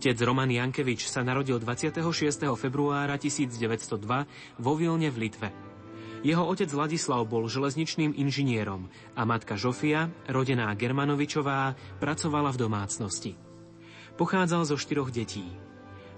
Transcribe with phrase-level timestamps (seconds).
[0.00, 2.00] Otec Roman Jankevič sa narodil 26.
[2.56, 4.00] februára 1902
[4.56, 5.52] vo Vilne v Litve.
[6.24, 13.32] Jeho otec Ladislav bol železničným inžinierom a matka Žofia, rodená Germanovičová, pracovala v domácnosti.
[14.16, 15.44] Pochádzal zo štyroch detí.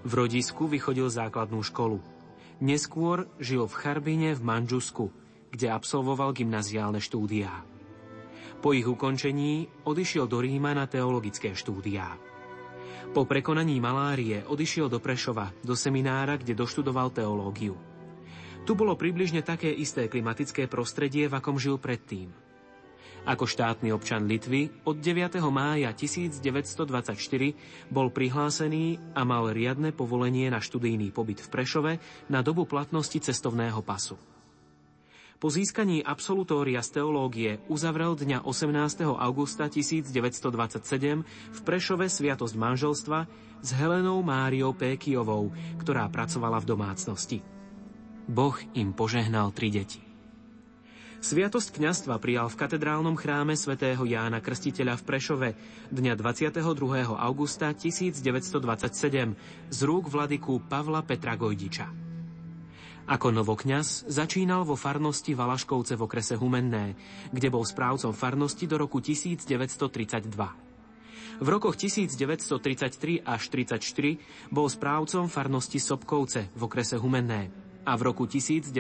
[0.07, 1.99] V rodisku vychodil základnú školu.
[2.63, 5.11] Neskôr žil v Charbine v Manžusku,
[5.51, 7.67] kde absolvoval gymnaziálne štúdiá.
[8.63, 12.31] Po ich ukončení odišiel do Ríma na teologické štúdiá.
[13.11, 17.75] Po prekonaní malárie odišiel do Prešova, do seminára, kde doštudoval teológiu.
[18.63, 22.31] Tu bolo približne také isté klimatické prostredie, v akom žil predtým.
[23.23, 25.39] Ako štátny občan Litvy od 9.
[25.51, 27.15] mája 1924
[27.87, 31.93] bol prihlásený a mal riadne povolenie na študijný pobyt v Prešove
[32.31, 34.19] na dobu platnosti cestovného pasu.
[35.43, 39.03] Po získaní absolutória z teológie uzavrel dňa 18.
[39.11, 40.47] augusta 1927
[41.27, 43.27] v Prešove sviatosť manželstva
[43.59, 45.51] s Helenou Máriou Pékiovou,
[45.83, 47.43] ktorá pracovala v domácnosti.
[48.31, 49.99] Boh im požehnal tri deti.
[51.19, 55.49] Sviatosť kňastva prijal v katedrálnom chráme svätého Jána Krstiteľa v Prešove
[55.91, 56.63] dňa 22.
[57.19, 58.63] augusta 1927
[59.75, 62.02] z rúk vladyku Pavla Petra Gojdiča.
[63.03, 66.95] Ako novokňaz začínal vo farnosti Valaškovce v okrese Humenné,
[67.35, 70.31] kde bol správcom farnosti do roku 1932.
[71.43, 77.51] V rokoch 1933 až 1934 bol správcom farnosti Sobkovce v okrese Humenné
[77.83, 78.71] a v roku 1934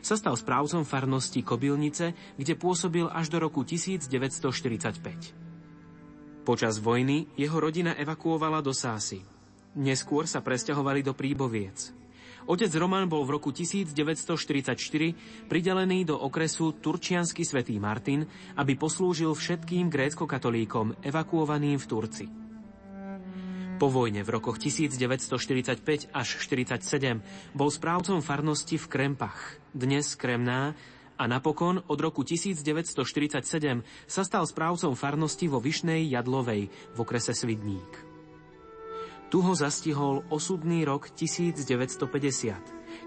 [0.00, 6.48] sa stal správcom farnosti Kobilnice, kde pôsobil až do roku 1945.
[6.48, 9.20] Počas vojny jeho rodina evakuovala do Sásy.
[9.76, 11.92] Neskôr sa presťahovali do Príboviec.
[12.48, 14.72] Otec Roman bol v roku 1944
[15.52, 18.24] pridelený do okresu Turčiansky svätý Martin,
[18.56, 22.26] aby poslúžil všetkým grécko-katolíkom evakuovaným v Turci.
[23.78, 30.72] Po vojne v rokoch 1945 až 1947 bol správcom farnosti v Krempach, dnes Kremná,
[31.18, 38.07] a napokon od roku 1947 sa stal správcom farnosti vo Vyšnej Jadlovej v okrese Svidník.
[39.28, 41.68] Tu ho zastihol osudný rok 1950,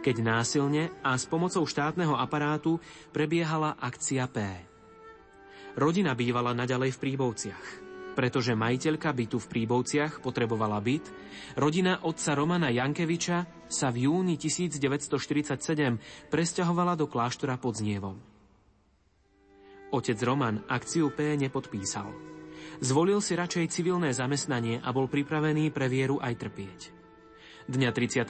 [0.05, 2.77] keď násilne a s pomocou štátneho aparátu
[3.09, 4.45] prebiehala akcia P.
[5.73, 7.67] Rodina bývala naďalej v Príbovciach.
[8.11, 11.07] Pretože majiteľka bytu v Príbovciach potrebovala byt,
[11.55, 18.19] rodina otca Romana Jankeviča sa v júni 1947 presťahovala do kláštora pod Znievom.
[19.95, 22.11] Otec Roman akciu P nepodpísal.
[22.81, 26.79] Zvolil si radšej civilné zamestnanie a bol pripravený pre vieru aj trpieť.
[27.69, 28.25] Dňa 31.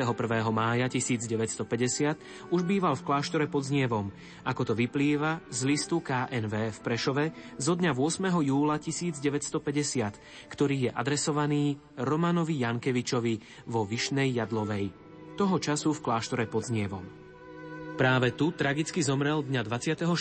[0.51, 4.11] mája 1950 už býval v kláštore pod Znievom,
[4.43, 7.25] ako to vyplýva z listu KNV v Prešove
[7.55, 8.27] zo dňa 8.
[8.43, 14.91] júla 1950, ktorý je adresovaný Romanovi Jankevičovi vo Vyšnej Jadlovej,
[15.39, 17.07] toho času v kláštore pod Znievom.
[17.95, 20.11] Práve tu tragicky zomrel dňa 24.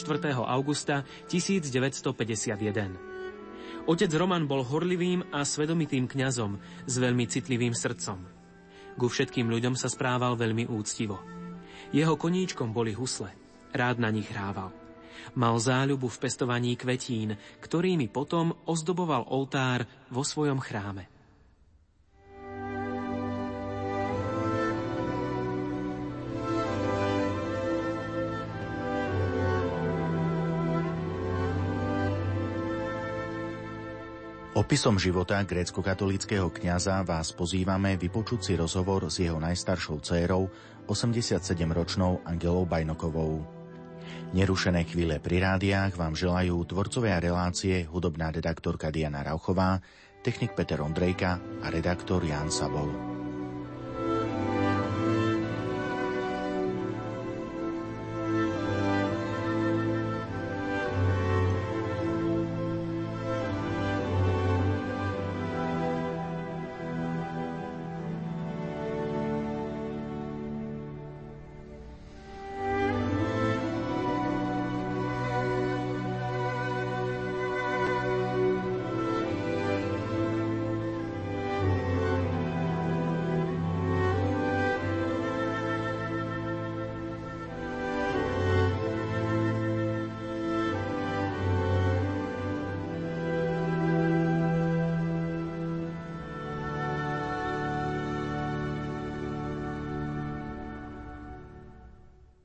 [0.46, 3.09] augusta 1951.
[3.90, 8.22] Otec Roman bol horlivým a svedomitým kňazom s veľmi citlivým srdcom.
[8.94, 11.18] Ku všetkým ľuďom sa správal veľmi úctivo.
[11.90, 13.34] Jeho koníčkom boli husle.
[13.74, 14.70] Rád na nich hrával.
[15.34, 21.10] Mal záľubu v pestovaní kvetín, ktorými potom ozdoboval oltár vo svojom chráme.
[34.60, 40.52] Opisom života grécko-katolického kňaza vás pozývame vypočuť si rozhovor s jeho najstaršou dcérou,
[40.84, 43.40] 87-ročnou Angelou Bajnokovou.
[44.36, 49.80] Nerušené chvíle pri rádiách vám želajú tvorcovia relácie hudobná redaktorka Diana Rauchová,
[50.20, 53.19] technik Peter Ondrejka a redaktor Jan Sabol.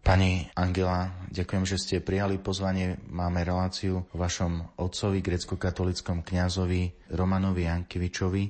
[0.05, 3.01] Pani Angela, ďakujem, že ste prijali pozvanie.
[3.09, 8.43] Máme reláciu o vašom otcovi, grecko-katolickom kňazovi Romanovi Jankevičovi.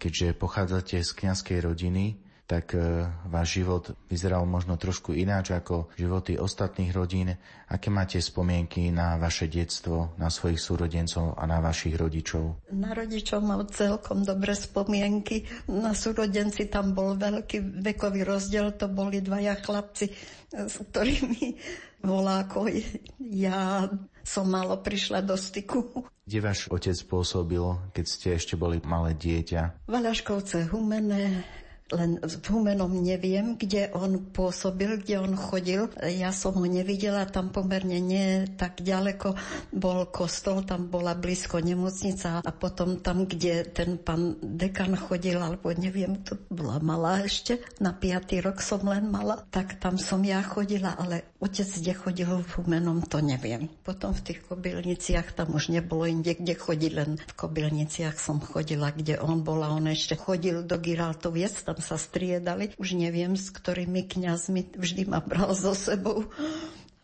[0.00, 2.16] Keďže pochádzate z kňazskej rodiny,
[2.46, 7.34] tak e, váš život vyzeral možno trošku ináč ako životy ostatných rodín.
[7.66, 12.70] Aké máte spomienky na vaše detstvo, na svojich súrodencov a na vašich rodičov?
[12.70, 15.42] Na rodičov mám celkom dobré spomienky.
[15.66, 20.06] Na súrodenci tam bol veľký vekový rozdiel, to boli dvaja chlapci,
[20.54, 21.58] s ktorými
[22.06, 22.70] voláko
[23.18, 23.90] ja
[24.22, 26.06] som malo prišla do styku.
[26.26, 27.62] Kde váš otec pôsobil,
[27.94, 29.86] keď ste ešte boli malé dieťa?
[29.86, 31.46] Valaškovce Humené,
[31.94, 35.86] len v Humenom neviem, kde on pôsobil, kde on chodil.
[36.02, 39.38] Ja som ho nevidela, tam pomerne nie tak ďaleko
[39.70, 45.70] bol kostol, tam bola blízko nemocnica a potom tam, kde ten pán dekan chodil, alebo
[45.70, 50.42] neviem, to bola malá ešte, na piatý rok som len mala, tak tam som ja
[50.42, 53.70] chodila, ale otec, kde chodil v Humenom, to neviem.
[53.86, 58.90] Potom v tých kobylniciach tam už nebolo inde, kde chodil, len v kobylniciach som chodila,
[58.90, 62.72] kde on bol a on ešte chodil do Giraltoviec, tam sa striedali.
[62.80, 66.24] Už neviem, s ktorými kňazmi vždy ma bral so sebou.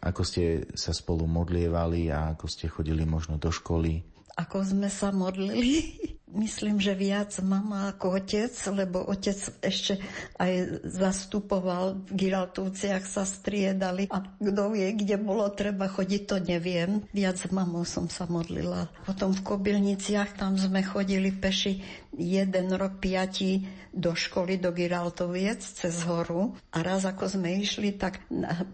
[0.00, 4.00] Ako ste sa spolu modlievali a ako ste chodili možno do školy?
[4.40, 5.92] Ako sme sa modlili?
[6.32, 10.00] Myslím, že viac mama ako otec, lebo otec ešte
[10.40, 17.05] aj zastupoval, v Giraltovciach sa striedali a kto vie, kde bolo treba chodiť, to neviem.
[17.12, 18.88] Viac mamou som sa modlila.
[19.05, 26.05] Potom v Kobilniciach, tam sme chodili peši jeden rok piati do školy do Giraltoviec cez
[26.05, 28.25] horu a raz ako sme išli, tak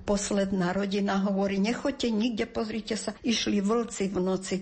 [0.06, 4.56] posledná rodina hovorí, nechoďte nikde, pozrite sa, išli vlci v noci.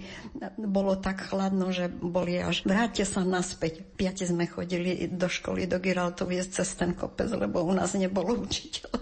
[0.57, 3.83] Bolo tak chladno, že boli až vráťte sa naspäť.
[3.99, 8.95] Piati sme chodili do školy do Giraltoviec cez ten kopec, lebo u nás nebolo učiteľ.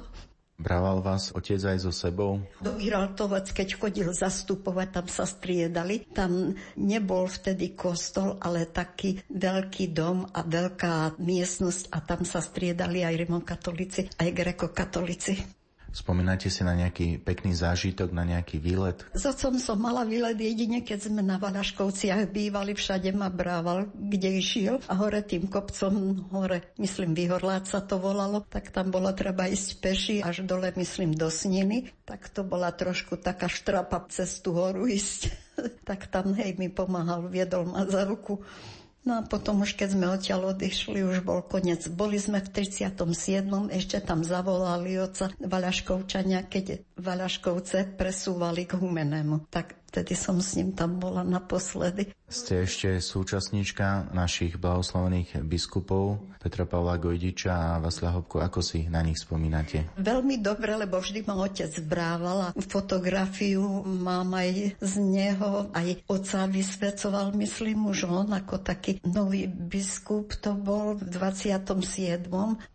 [0.57, 2.41] Brával vás otec aj so sebou?
[2.65, 6.09] Do Iraltovec, keď chodil zastupovať, tam sa striedali.
[6.17, 13.05] Tam nebol vtedy kostol, ale taký veľký dom a veľká miestnosť a tam sa striedali
[13.05, 15.64] aj rimokatolíci, aj grekokatolíci.
[15.95, 19.07] Spomínate si na nejaký pekný zážitok, na nejaký výlet?
[19.15, 24.43] S otcom som mala výlet jedine, keď sme na Valaškovciach bývali, všade ma brával, kde
[24.43, 29.47] išiel a hore tým kopcom, hore, myslím, Vyhorlát sa to volalo, tak tam bolo treba
[29.47, 34.59] ísť peši až dole, myslím, do Sniny, tak to bola trošku taká štrapa cez tú
[34.59, 35.31] horu ísť.
[35.89, 38.43] tak tam, hej, mi pomáhal, viedol ma za ruku.
[39.05, 41.85] No a potom už keď sme odtiaľ odišli, už bol koniec.
[41.93, 43.05] Boli sme v 37.
[43.69, 49.53] ešte tam zavolali oca Valaškovčania, keď Valaškovce presúvali k Humenému.
[49.53, 52.17] Tak vtedy som s ním tam bola naposledy.
[52.33, 58.37] Ste ešte súčasníčka našich blahoslavených biskupov Petra Pavla Gojdiča a Vasila Hopku.
[58.37, 59.89] Ako si na nich spomínate?
[59.97, 65.73] Veľmi dobre, lebo vždy ma otec brával a fotografiu mám aj z neho.
[65.73, 72.29] Aj oca vysvecoval, myslím, už on ako taký nový biskup to bol v 27.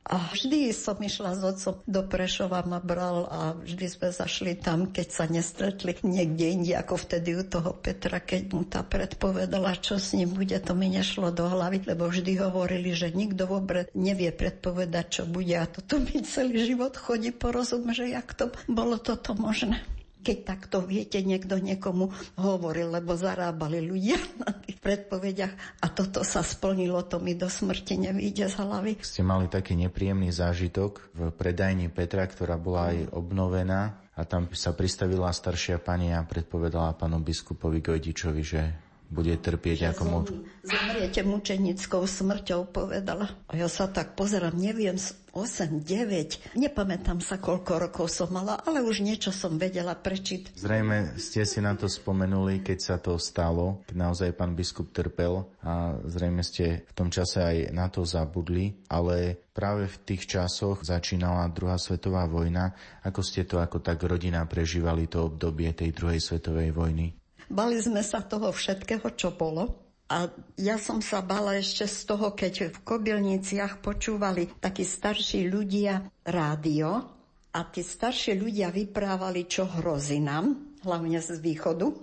[0.09, 4.89] A vždy som išla s otcom do Prešova, ma bral a vždy sme zašli tam,
[4.89, 10.01] keď sa nestretli niekde inde ako vtedy u toho Petra, keď mu tá predpovedala, čo
[10.01, 14.31] s ním bude, to mi nešlo do hlavy, lebo vždy hovorili, že nikto vôbec nevie
[14.31, 18.95] predpovedať, čo bude a toto mi celý život chodí po rozume, že jak to bolo
[18.95, 19.83] toto možné
[20.19, 26.43] keď takto, viete, niekto niekomu hovoril, lebo zarábali ľudia na tých predpovediach a toto sa
[26.43, 28.91] splnilo, to mi do smrti nevíde z hlavy.
[28.99, 34.75] Ste mali taký nepríjemný zážitok v predajni Petra, ktorá bola aj obnovená a tam sa
[34.75, 40.25] pristavila staršia pani a predpovedala pánu biskupovi Gojdičovi, že bude trpieť ako muč.
[40.61, 43.25] Zomriete mučenickou smrťou, povedala.
[43.49, 45.01] A ja sa tak pozerám, neviem,
[45.33, 50.57] 8, 9, nepamätám sa, koľko rokov som mala, ale už niečo som vedela prečiť.
[50.57, 55.45] Zrejme ste si na to spomenuli, keď sa to stalo, keď naozaj pán biskup trpel
[55.61, 60.81] a zrejme ste v tom čase aj na to zabudli, ale práve v tých časoch
[60.81, 62.73] začínala druhá svetová vojna.
[63.05, 67.18] Ako ste to ako tak rodina prežívali to obdobie tej druhej svetovej vojny?
[67.49, 69.89] Bali sme sa toho všetkého, čo bolo.
[70.09, 70.25] A
[70.57, 77.05] ja som sa bala ešte z toho, keď v Kobilniciach počúvali takí starší ľudia rádio
[77.53, 81.93] a tí starší ľudia vyprávali, čo hrozí nám, hlavne z východu.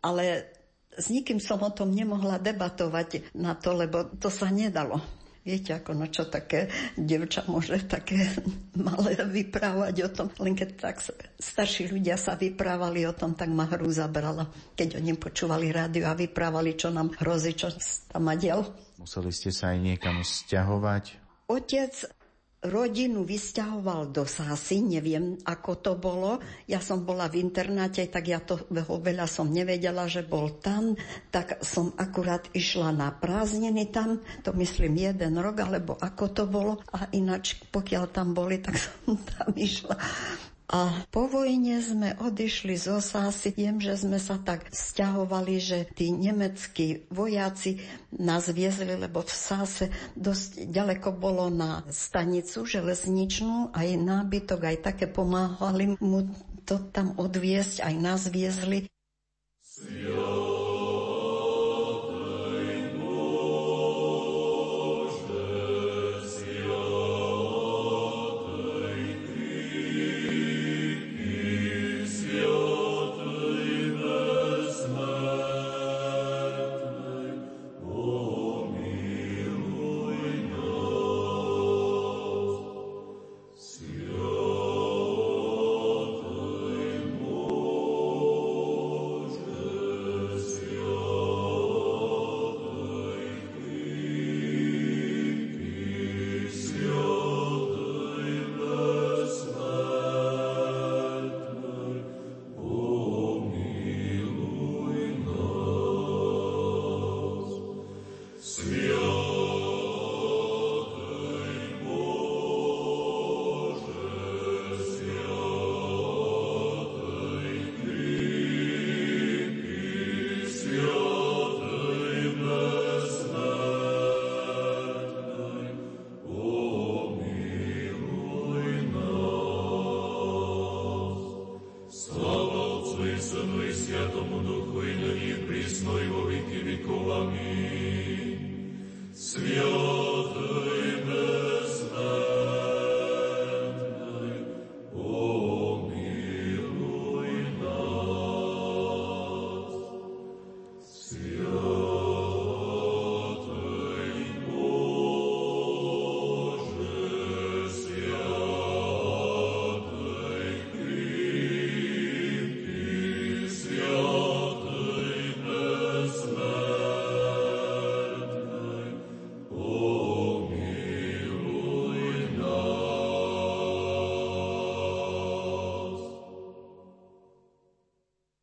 [0.00, 0.48] Ale
[0.96, 5.00] s nikým som o tom nemohla debatovať na to, lebo to sa nedalo.
[5.42, 8.30] Viete, ako no čo také devča môže také
[8.78, 10.26] malé vyprávať o tom.
[10.38, 11.02] Len keď tak
[11.34, 14.46] starší ľudia sa vyprávali o tom, tak ma hru zabrala.
[14.78, 17.74] Keď oni počúvali rádio a vyprávali, čo nám hrozí, čo
[18.06, 18.62] tam diel.
[19.02, 21.18] Museli ste sa aj niekam stiahovať?
[21.50, 22.21] Otec
[22.62, 26.38] rodinu vysťahoval do Sásy, neviem, ako to bolo.
[26.70, 30.94] Ja som bola v internáte, tak ja to veľa som nevedela, že bol tam,
[31.34, 36.78] tak som akurát išla na prázdniny tam, to myslím jeden rok, alebo ako to bolo.
[36.94, 39.98] A ináč, pokiaľ tam boli, tak som tam išla.
[40.70, 43.50] A po vojne sme odišli z Osásy.
[43.52, 47.82] Viem, že sme sa tak stiahovali, že tí nemeckí vojaci
[48.14, 55.06] nás viezli, lebo v Sáse dosť ďaleko bolo na stanicu železničnú, aj nábytok, aj také
[55.10, 56.30] pomáhali mu
[56.62, 58.86] to tam odviesť, aj nás viezli.
[59.60, 60.11] Sion.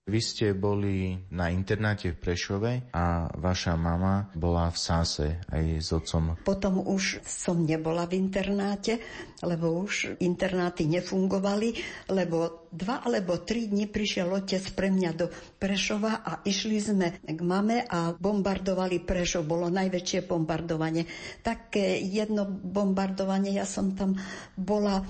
[0.09, 5.93] Vy ste boli na internáte v Prešove a vaša mama bola v Sáse aj s
[5.93, 6.33] otcom.
[6.41, 8.97] Potom už som nebola v internáte,
[9.45, 11.77] lebo už internáty nefungovali,
[12.09, 15.29] lebo dva alebo tri dni prišiel otec pre mňa do
[15.61, 19.45] Prešova a išli sme k mame a bombardovali Prešov.
[19.45, 21.05] Bolo najväčšie bombardovanie.
[21.45, 24.17] Také jedno bombardovanie, ja som tam
[24.57, 25.05] bola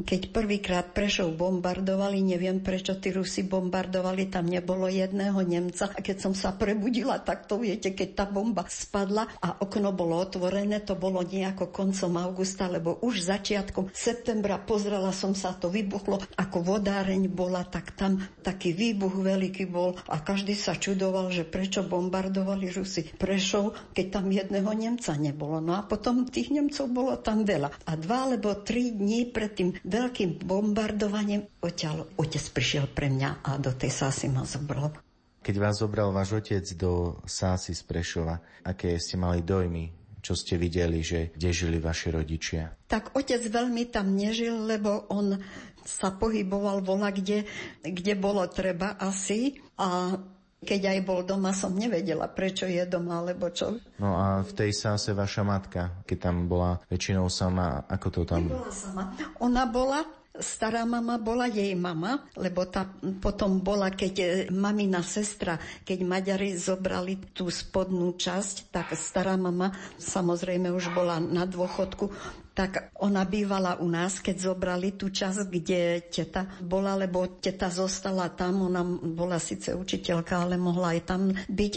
[0.00, 5.92] keď prvýkrát Prešov bombardovali, neviem prečo tí Rusi bombardovali, tam nebolo jedného Nemca.
[5.92, 10.16] A keď som sa prebudila, tak to viete, keď tá bomba spadla a okno bolo
[10.16, 16.24] otvorené, to bolo nejako koncom augusta, lebo už začiatkom septembra pozrela som sa, to vybuchlo,
[16.40, 21.84] ako vodáreň bola, tak tam taký výbuch veľký bol a každý sa čudoval, že prečo
[21.84, 25.60] bombardovali Rusi Prešov, keď tam jedného Nemca nebolo.
[25.60, 27.68] No a potom tých Nemcov bolo tam veľa.
[27.84, 33.74] A dva alebo tri dní predtým veľkým bombardovaním odtiaľ otec prišiel pre mňa a do
[33.74, 34.94] tej Sásy ma zobral.
[35.42, 39.90] Keď vás zobral váš otec do Sásy z Prešova, aké ste mali dojmy,
[40.22, 42.70] čo ste videli, že kde žili vaši rodičia?
[42.86, 45.34] Tak otec veľmi tam nežil, lebo on
[45.82, 47.42] sa pohyboval vola kde,
[47.82, 50.14] kde bolo treba asi a
[50.62, 53.76] keď aj bol doma, som nevedela, prečo je doma, alebo čo.
[53.98, 58.46] No a v tej sáse vaša matka, keď tam bola väčšinou sama, ako to tam...
[58.46, 59.02] Nebola sama.
[59.42, 60.00] Ona bola
[60.32, 62.88] Stará mama bola jej mama, lebo tá
[63.20, 69.76] potom bola, keď e, mamina sestra, keď Maďari zobrali tú spodnú časť, tak stará mama
[70.00, 72.08] samozrejme už bola na dôchodku,
[72.52, 75.80] tak ona bývala u nás, keď zobrali tú časť, kde
[76.12, 81.72] teta bola, lebo teta zostala tam, ona bola síce učiteľka, ale mohla aj tam byť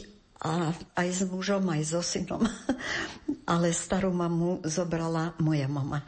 [0.46, 2.44] a aj s mužom, aj so synom.
[3.53, 6.03] ale starú mamu zobrala moja mama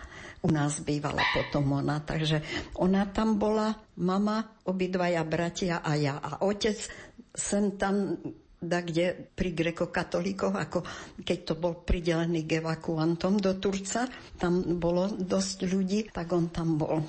[0.46, 2.00] u nás bývala potom ona.
[2.00, 2.42] Takže
[2.78, 6.22] ona tam bola, mama, obidvaja bratia a ja.
[6.22, 6.78] A otec
[7.34, 8.18] sem tam
[8.68, 10.80] da kde pri grekokatolíkoch, ako
[11.24, 14.06] keď to bol pridelený k evakuantom do Turca,
[14.38, 17.02] tam bolo dosť ľudí, tak on tam bol.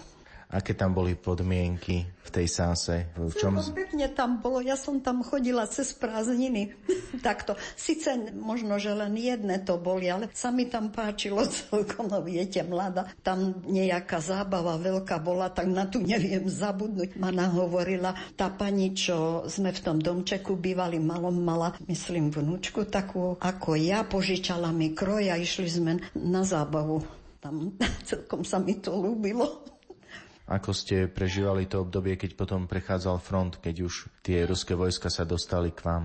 [0.48, 3.12] Aké tam boli podmienky v tej sáse?
[3.20, 3.60] V čom...
[3.76, 6.72] Pekne tam bolo, ja som tam chodila cez prázdniny.
[7.20, 7.52] Takto.
[7.76, 12.64] Sice možno, že len jedné to boli, ale sa mi tam páčilo celkom, no viete,
[12.64, 13.12] mladá.
[13.20, 17.20] Tam nejaká zábava veľká bola, tak na tu neviem zabudnúť.
[17.20, 23.36] Ma nahovorila tá pani, čo sme v tom domčeku bývali, malom mala, myslím, vnúčku takú
[23.36, 27.04] ako ja, požičala mi kroj a išli sme na zábavu.
[27.36, 27.76] Tam
[28.08, 29.76] celkom sa mi to ľúbilo.
[30.48, 35.28] Ako ste prežívali to obdobie, keď potom prechádzal front, keď už tie ruské vojska sa
[35.28, 36.04] dostali k vám?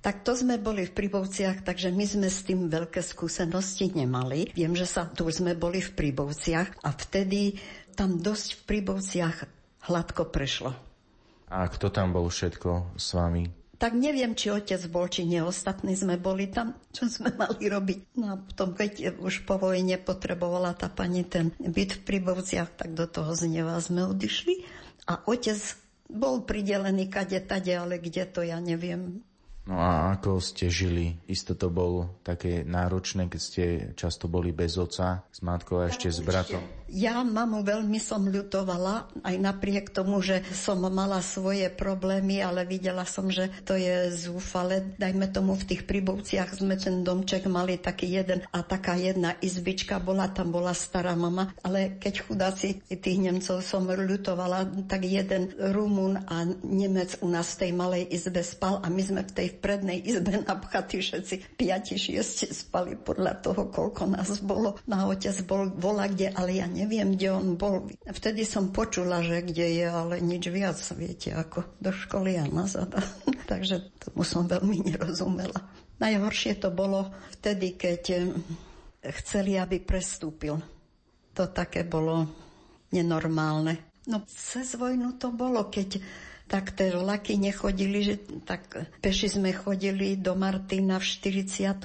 [0.00, 4.48] Tak to sme boli v Príbovciach, takže my sme s tým veľké skúsenosti nemali.
[4.56, 7.60] Viem, že sa tu sme boli v Príbovciach a vtedy
[7.92, 9.36] tam dosť v Príbovciach
[9.92, 10.72] hladko prešlo.
[11.52, 13.59] A kto tam bol všetko s vami?
[13.80, 15.40] Tak neviem, či otec bol, či nie.
[15.40, 18.20] Ostatní sme boli tam, čo sme mali robiť.
[18.20, 22.92] No a potom, keď už po vojne potrebovala tá pani ten byt v Pribovciach, tak
[22.92, 24.68] do toho zneva sme odišli.
[25.08, 25.56] A otec
[26.12, 29.24] bol pridelený kade tade, ale kde to ja neviem.
[29.64, 31.16] No a ako ste žili?
[31.30, 36.10] Isto to bolo také náročné, keď ste často boli bez oca, s matkou a ešte
[36.10, 36.60] s bratom.
[36.90, 43.06] Ja mamu veľmi som ľutovala, aj napriek tomu, že som mala svoje problémy, ale videla
[43.06, 44.98] som, že to je zúfale.
[44.98, 50.02] Dajme tomu v tých príbovciach sme ten domček mali taký jeden a taká jedna izbička
[50.02, 56.26] bola, tam bola stará mama, ale keď chudáci tých Nemcov som ľutovala, tak jeden Rumun
[56.26, 60.02] a Nemec u nás v tej malej izbe spal a my sme v tej prednej
[60.02, 64.74] izbe napchatí všetci piati, šiesti spali podľa toho, koľko nás bolo.
[64.90, 67.88] Na otec bol vola kde, ale ja neviem, kde on bol.
[68.08, 72.88] Vtedy som počula, že kde je, ale nič viac, viete, ako do školy a nazad.
[73.50, 75.60] Takže tomu som veľmi nerozumela.
[76.00, 78.22] Najhoršie to bolo vtedy, keď eh,
[79.20, 80.56] chceli, aby prestúpil.
[81.36, 82.24] To také bolo
[82.90, 84.02] nenormálne.
[84.08, 86.00] No cez vojnu to bolo, keď
[86.50, 91.78] tak tie vlaky nechodili, že tak peši sme chodili do Martina v 40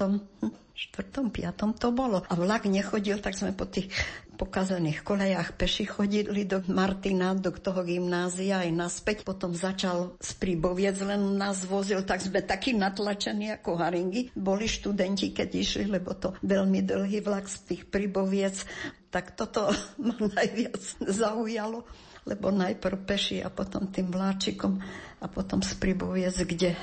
[0.76, 2.20] štvrtom, piatom to bolo.
[2.28, 3.88] A vlak nechodil, tak sme po tých
[4.36, 9.16] pokazených kolejách peši chodili do Martina, do toho gymnázia aj naspäť.
[9.24, 14.30] Potom začal z Príboviec, len nás vozil, tak sme takí natlačení ako haringy.
[14.36, 18.62] Boli študenti, keď išli, lebo to veľmi dlhý vlak z tých Príboviec.
[19.08, 19.72] Tak toto
[20.04, 21.88] ma najviac zaujalo,
[22.28, 24.76] lebo najprv peši a potom tým vláčikom
[25.18, 26.76] a potom z Príboviec, kde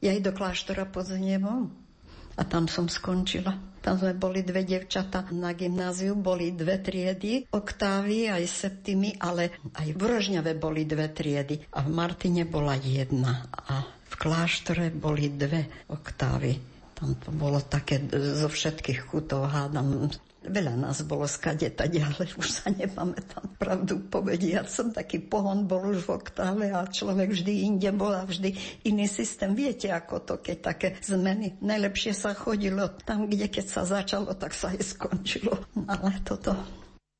[0.00, 1.68] ja aj do kláštora pod Znevom
[2.36, 3.75] a tam som skončila.
[3.86, 9.94] Tam sme boli dve devčata na gymnáziu, boli dve triedy, oktávy aj septimy, ale aj
[9.94, 15.86] v Rožňave boli dve triedy a v Martine bola jedna a v kláštore boli dve
[15.86, 16.58] oktávy.
[16.98, 20.10] Tam to bolo také zo všetkých chutov, hádam,
[20.46, 23.58] Veľa nás bolo skade ale už sa nepamätám.
[23.58, 28.22] Pravdu povediať som taký pohon bol už v oktáve a človek vždy inde bol a
[28.22, 28.54] vždy
[28.86, 29.52] iný systém.
[29.52, 31.58] Viete, ako to, keď také zmeny.
[31.58, 35.54] Najlepšie sa chodilo tam, kde keď sa začalo, tak sa aj skončilo.
[35.86, 36.54] Ale toto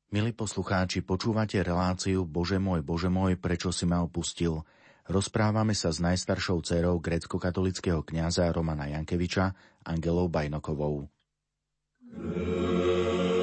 [0.07, 4.63] Milí poslucháči, počúvate reláciu Bože môj, Bože môj, prečo si ma opustil?
[5.03, 9.51] Rozprávame sa s najstaršou dcerou grecko-katolického kňaza Romana Jankeviča,
[9.83, 11.11] Angelou Bajnokovou.
[12.15, 13.36] Yeah.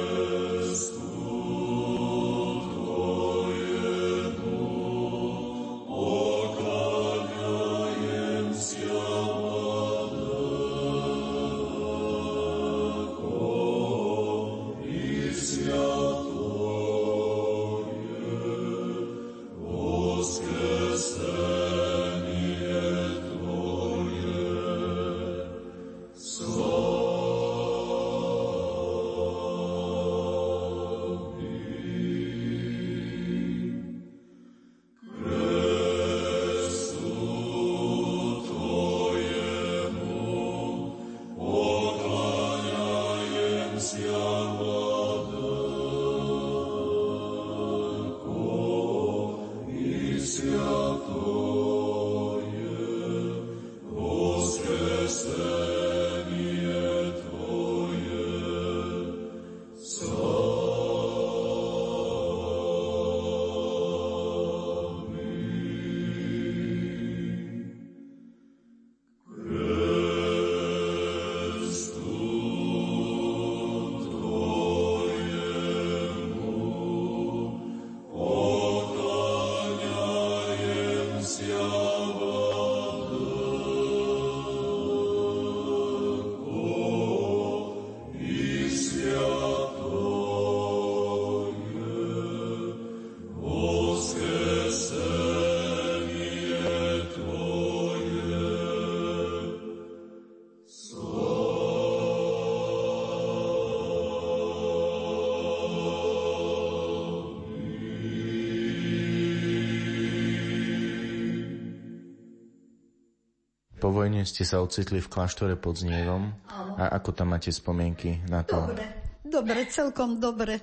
[113.85, 116.33] Po vojne ste sa ocitli v kláštore pod Znievom.
[116.49, 118.57] A ako tam máte spomienky na to?
[118.57, 118.89] Dobre,
[119.21, 120.57] dobre, celkom dobre.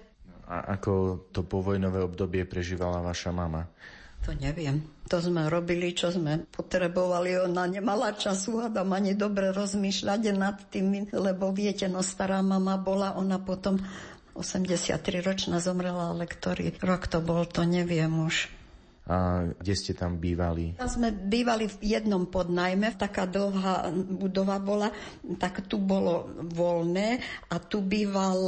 [0.50, 3.70] A ako to povojnové obdobie prežívala vaša mama?
[4.26, 4.82] To neviem.
[5.06, 7.46] To sme robili, čo sme potrebovali.
[7.46, 13.14] Ona nemala času, hádam ani dobre rozmýšľať nad tým, lebo viete, no stará mama bola,
[13.14, 13.78] ona potom
[14.34, 18.50] 83-ročná zomrela, ale ktorý rok to bol, to neviem už.
[19.02, 20.78] A kde ste tam bývali?
[20.78, 24.94] Tam sme bývali v jednom podnajme, taká dlhá budova bola,
[25.42, 27.18] tak tu bolo voľné
[27.50, 28.38] a tu býval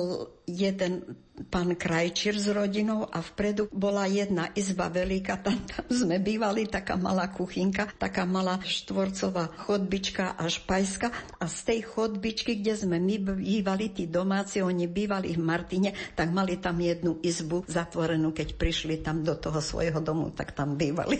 [0.45, 1.17] jeden
[1.51, 6.95] pán Krajčír s rodinou a vpredu bola jedna izba veľká, tam, tam sme bývali, taká
[6.95, 11.11] malá kuchynka, taká malá štvorcová chodbička až pajska
[11.43, 16.31] a z tej chodbičky, kde sme my bývali, tí domáci, oni bývali v Martine, tak
[16.31, 21.19] mali tam jednu izbu zatvorenú, keď prišli tam do toho svojho domu, tak tam bývali.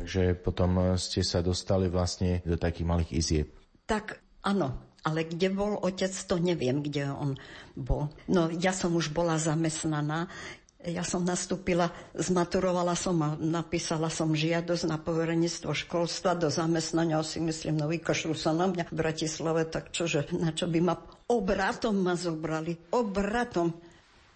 [0.00, 3.48] Takže potom ste sa dostali vlastne do takých malých izieb.
[3.84, 7.36] Tak áno, ale kde bol otec, to neviem, kde on
[7.76, 8.12] bol.
[8.28, 10.28] No ja som už bola zamestnaná,
[10.80, 17.20] ja som nastúpila, zmaturovala som a napísala som žiadosť na poverenectvo školstva do zamestnania.
[17.20, 20.96] Si myslím, no vykašľú sa na mňa v Bratislave, tak čože, na čo by ma
[21.28, 22.96] obratom ma zobrali.
[22.96, 23.68] Obratom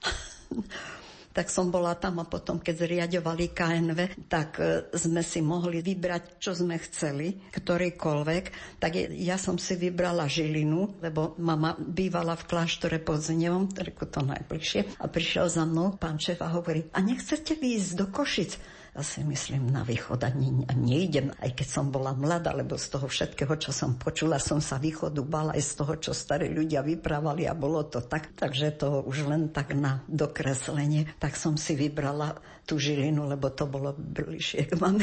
[1.34, 6.38] tak som bola tam a potom, keď zriadovali KNV, tak e, sme si mohli vybrať,
[6.38, 8.44] čo sme chceli, ktorýkoľvek.
[8.78, 15.02] Tak ja som si vybrala Žilinu, lebo mama bývala v kláštore pod Znevom, to najbližšie.
[15.02, 18.54] A prišiel za mnou pán šéf a hovorí, a nechcete ísť do Košic?
[19.02, 23.50] Si myslím, na východ ani nejdem, aj keď som bola mladá, lebo z toho všetkého,
[23.58, 27.58] čo som počula, som sa východu bala aj z toho, čo starí ľudia vyprávali a
[27.58, 28.38] bolo to tak.
[28.38, 31.18] Takže to už len tak na dokreslenie.
[31.18, 35.02] Tak som si vybrala tú žilinu, lebo to bolo bližšie k mame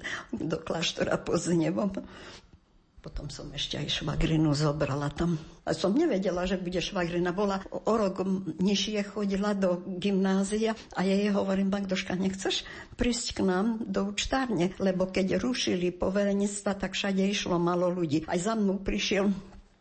[0.50, 1.94] do kláštora pod nebom.
[3.08, 5.40] Potom som ešte aj švagrinu zobrala tam.
[5.64, 7.32] A som nevedela, že bude švagrina.
[7.32, 8.20] Bola o rok
[8.60, 12.68] nižšie, chodila do gymnázia a ja jej hovorím, Magdoška, nechceš
[13.00, 14.76] prísť k nám do učtárne?
[14.76, 18.28] Lebo keď rušili poverenictva, tak všade išlo malo ľudí.
[18.28, 19.32] Aj za mnou prišiel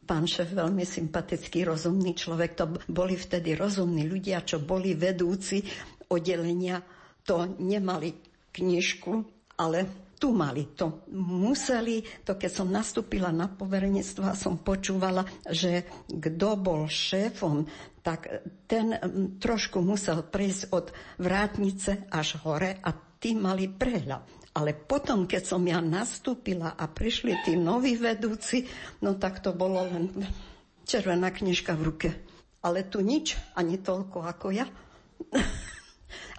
[0.07, 2.55] pán šéf, veľmi sympatický, rozumný človek.
[2.55, 5.59] To boli vtedy rozumní ľudia, čo boli vedúci
[6.07, 6.79] oddelenia.
[7.27, 8.15] To nemali
[8.55, 9.11] knižku,
[9.59, 11.05] ale tu mali to.
[11.13, 17.69] Museli, to keď som nastúpila na poverenectvo a som počúvala, že kto bol šéfom,
[18.01, 18.97] tak ten
[19.37, 20.89] trošku musel prejsť od
[21.21, 22.89] vrátnice až hore a
[23.21, 24.25] tí mali prehľad.
[24.57, 28.65] Ale potom, keď som ja nastúpila a prišli tí noví vedúci,
[29.05, 30.09] no tak to bolo len
[30.81, 32.09] červená knižka v ruke.
[32.65, 34.65] Ale tu nič, ani toľko ako ja.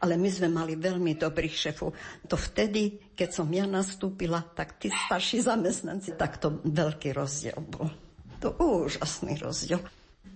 [0.00, 1.92] Ale my sme mali veľmi dobrých šefov.
[2.28, 7.92] To vtedy, keď som ja nastúpila, tak tí starší zamestnanci, tak to veľký rozdiel bol.
[8.38, 9.82] To úžasný rozdiel.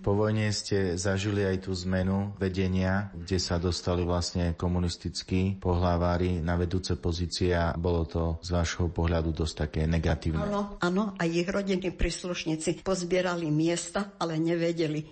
[0.03, 6.59] Po vojne ste zažili aj tú zmenu vedenia, kde sa dostali vlastne komunistickí pohlavári na
[6.59, 10.43] vedúce pozície a bolo to z vášho pohľadu dosť také negatívne.
[10.43, 15.07] Áno, áno, a ich rodiny príslušníci pozbierali miesta, ale nevedeli,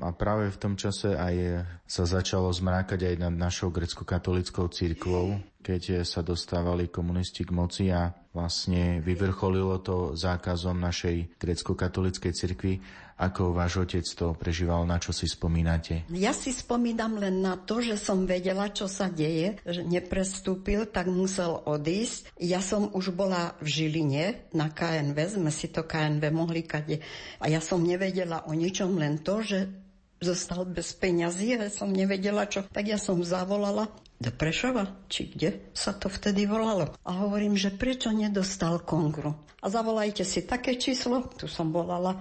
[0.00, 6.00] a práve v tom čase aj sa začalo zmrákať aj nad našou grecko-katolickou církvou, keď
[6.08, 12.80] sa dostávali komunisti k moci a vlastne vyvrcholilo to zákazom našej grecko-katolíckej cirkvi.
[13.22, 16.02] Ako váš otec to prežíval, na čo si spomínate?
[16.10, 21.06] Ja si spomínam len na to, že som vedela, čo sa deje, že neprestúpil, tak
[21.06, 22.34] musel odísť.
[22.42, 26.98] Ja som už bola v Žiline na KNV, sme si to KNV mohli kade.
[27.38, 29.70] A ja som nevedela o ničom, len to, že
[30.18, 32.66] zostal bez peňazí a som nevedela čo.
[32.66, 33.86] Tak ja som zavolala
[34.18, 36.94] do Prešova, či kde sa to vtedy volalo.
[37.06, 39.34] A hovorím, že prečo nedostal kongru.
[39.62, 42.18] A zavolajte si také číslo, tu som volala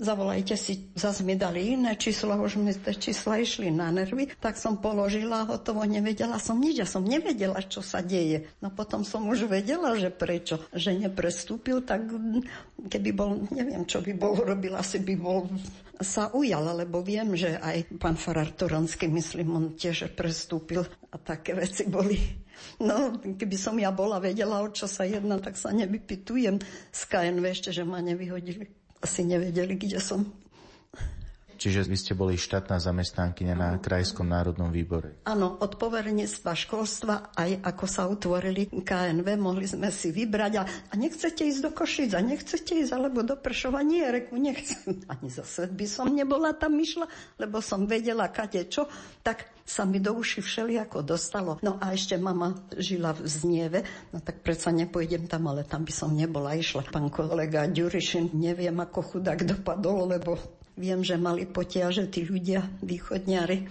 [0.00, 4.56] zavolajte si, zase mi dali iné číslo, už mi tie čísla išli na nervy, tak
[4.56, 8.48] som položila hotovo, nevedela som nič, ja som nevedela, čo sa deje.
[8.64, 12.08] No potom som už vedela, že prečo, že neprestúpil, tak
[12.88, 15.44] keby bol, neviem, čo by bol robil, asi by bol
[16.00, 20.80] sa ujal, lebo viem, že aj pán Farar Turanský, myslím, on tiež prestúpil.
[21.12, 22.16] A také veci boli.
[22.80, 26.56] No, keby som ja bola vedela, o čo sa jedná, tak sa nevypitujem
[26.88, 30.28] z KNV ešte, že ma nevyhodili asi nevedeli, kde som.
[31.60, 35.20] Čiže vy ste boli štátna zamestnankyňa na Krajskom národnom výbore.
[35.28, 40.92] Áno, od poverenectva školstva, aj ako sa utvorili KNV, mohli sme si vybrať a, a
[40.96, 43.84] nechcete ísť do Košic a nechcete ísť alebo do Pršova.
[43.84, 45.04] Nie, reku, nechcem.
[45.12, 47.04] Ani za svet by som nebola tam išla,
[47.36, 48.88] lebo som vedela, kade čo.
[49.20, 51.62] Tak sa mi do uši všelijako dostalo.
[51.62, 53.80] No a ešte mama žila v Znieve,
[54.10, 56.90] no tak predsa nepôjdem tam, ale tam by som nebola išla.
[56.90, 60.34] Pán kolega Ďurišin, neviem ako chudák dopadol, lebo
[60.74, 63.70] viem, že mali potiaže tí ľudia, východňari.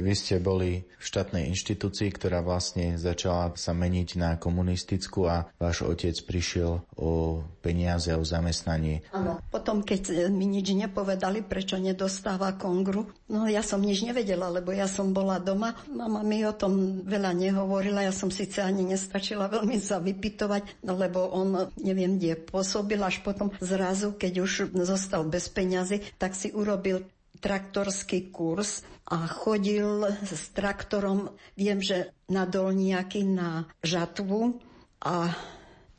[0.00, 5.84] Vy ste boli v štátnej inštitúcii, ktorá vlastne začala sa meniť na komunistickú a váš
[5.84, 9.04] otec prišiel o peniaze, o zamestnanie.
[9.12, 14.72] Áno, potom keď mi nič nepovedali, prečo nedostáva kongru, no ja som nič nevedela, lebo
[14.72, 15.76] ja som bola doma.
[15.92, 20.96] Mama mi o tom veľa nehovorila, ja som síce ani nestačila veľmi sa vypitovať, no
[20.96, 24.52] lebo on neviem, kde pôsobil, až potom zrazu, keď už
[24.88, 27.04] zostal bez peňazí, tak si urobil
[27.40, 34.60] traktorský kurz a chodil s traktorom, viem, že na dolniaky, na žatvu
[35.02, 35.34] a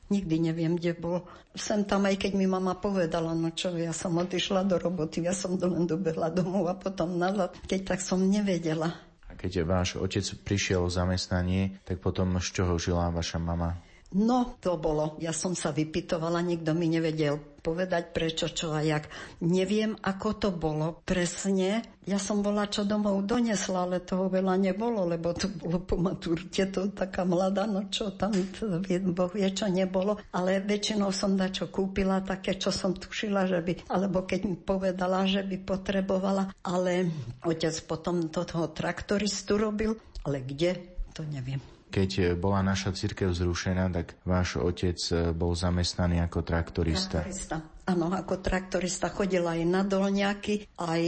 [0.07, 1.27] nikdy neviem, kde bol.
[1.51, 5.35] Sem tam, aj keď mi mama povedala, no čo, ja som odišla do roboty, ja
[5.35, 8.95] som len dobehla domov a potom nazad, keď tak som nevedela.
[9.27, 13.79] A keď váš otec prišiel o zamestnanie, tak potom z čoho žila vaša mama?
[14.11, 15.15] No, to bolo.
[15.23, 19.05] Ja som sa vypitovala, nikto mi nevedel povedať prečo, čo a jak.
[19.45, 21.85] Neviem, ako to bolo presne.
[22.09, 26.65] Ja som bola, čo domov donesla, ale toho veľa nebolo, lebo to bolo po maturite,
[26.73, 28.81] to taká mladá, no čo tam, to
[29.13, 30.17] boh vie, čo nebolo.
[30.33, 35.29] Ale väčšinou som dačo kúpila, také, čo som tušila, že by, alebo keď mi povedala,
[35.29, 36.49] že by potrebovala.
[36.65, 37.07] Ale
[37.45, 39.93] otec potom toho traktoristu robil,
[40.25, 41.61] ale kde, to neviem.
[41.91, 47.27] Keď bola naša církev zrušená, tak váš otec e, bol zamestnaný ako traktorista.
[47.27, 47.59] Traktorista.
[47.91, 51.03] Áno, ako traktorista chodil aj na dolňaky, aj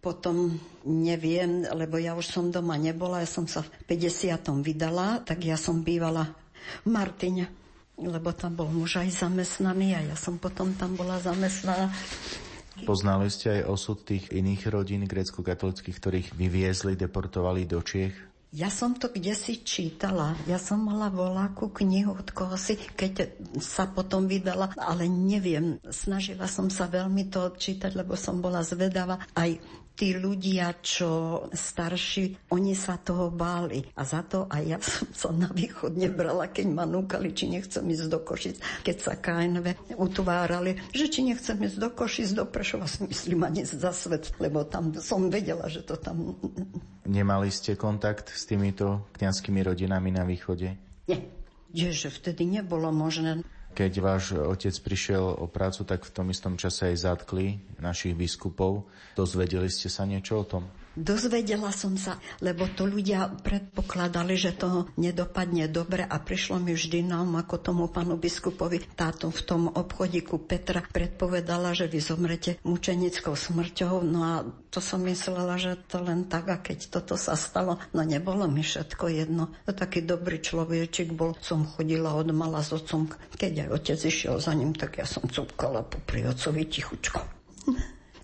[0.00, 0.56] potom
[0.88, 4.40] neviem, lebo ja už som doma nebola, ja som sa v 50.
[4.64, 6.32] vydala, tak ja som bývala
[6.86, 7.52] v Martine,
[8.00, 11.92] lebo tam bol muž aj zamestnaný a ja som potom tam bola zamestnaná.
[12.88, 18.31] Poznali ste aj osud tých iných rodín grécko-katolických, ktorých vyviezli, deportovali do Čiech?
[18.52, 20.36] Ja som to kde si čítala.
[20.44, 25.80] Ja som mala voláku knihu od koho si, keď sa potom vydala, ale neviem.
[25.88, 29.24] Snažila som sa veľmi to čítať, lebo som bola zvedavá.
[29.32, 29.48] Aj
[29.92, 33.84] tí ľudia, čo starší, oni sa toho báli.
[33.96, 37.84] A za to aj ja som sa na východ nebrala, keď ma núkali, či nechcem
[37.84, 42.88] ísť do Košic, keď sa KNV utvárali, že či nechcem ísť do Košic, do Prešova,
[42.88, 46.36] si myslím ani za svet, lebo tam som vedela, že to tam...
[47.02, 50.78] Nemali ste kontakt s týmito kňazskými rodinami na východe?
[51.10, 51.18] Nie.
[51.72, 53.42] že vtedy nebolo možné.
[53.72, 58.84] Keď váš otec prišiel o prácu, tak v tom istom čase aj zatkli našich biskupov.
[59.16, 60.68] Dozvedeli ste sa niečo o tom?
[60.92, 67.08] Dozvedela som sa, lebo to ľudia predpokladali, že to nedopadne dobre a prišlo mi vždy
[67.08, 73.32] nám, ako tomu panu biskupovi, táto v tom obchodíku Petra predpovedala, že vy zomrete mučenickou
[73.32, 74.04] smrťou.
[74.04, 74.34] No a
[74.68, 78.60] to som myslela, že to len tak a keď toto sa stalo, no nebolo mi
[78.60, 79.48] všetko jedno.
[79.64, 83.08] To taký dobrý človečik bol, som chodila od mala s otcom.
[83.32, 87.20] Keď aj otec išiel za ním, tak ja som cupkala popri otcovi tichučko.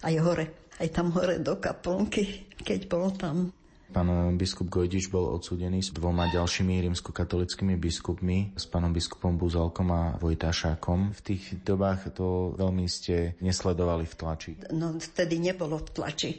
[0.05, 3.51] Aj hore aj tam hore do kaplnky, keď bol tam.
[3.89, 10.03] Pán biskup Gojdiš bol odsúdený s dvoma ďalšími rímskokatolickými biskupmi, s pánom biskupom Buzalkom a
[10.21, 11.17] Vojtašákom.
[11.17, 14.53] V tých dobách to veľmi ste nesledovali v tlači.
[14.77, 16.31] No vtedy nebolo v tlači.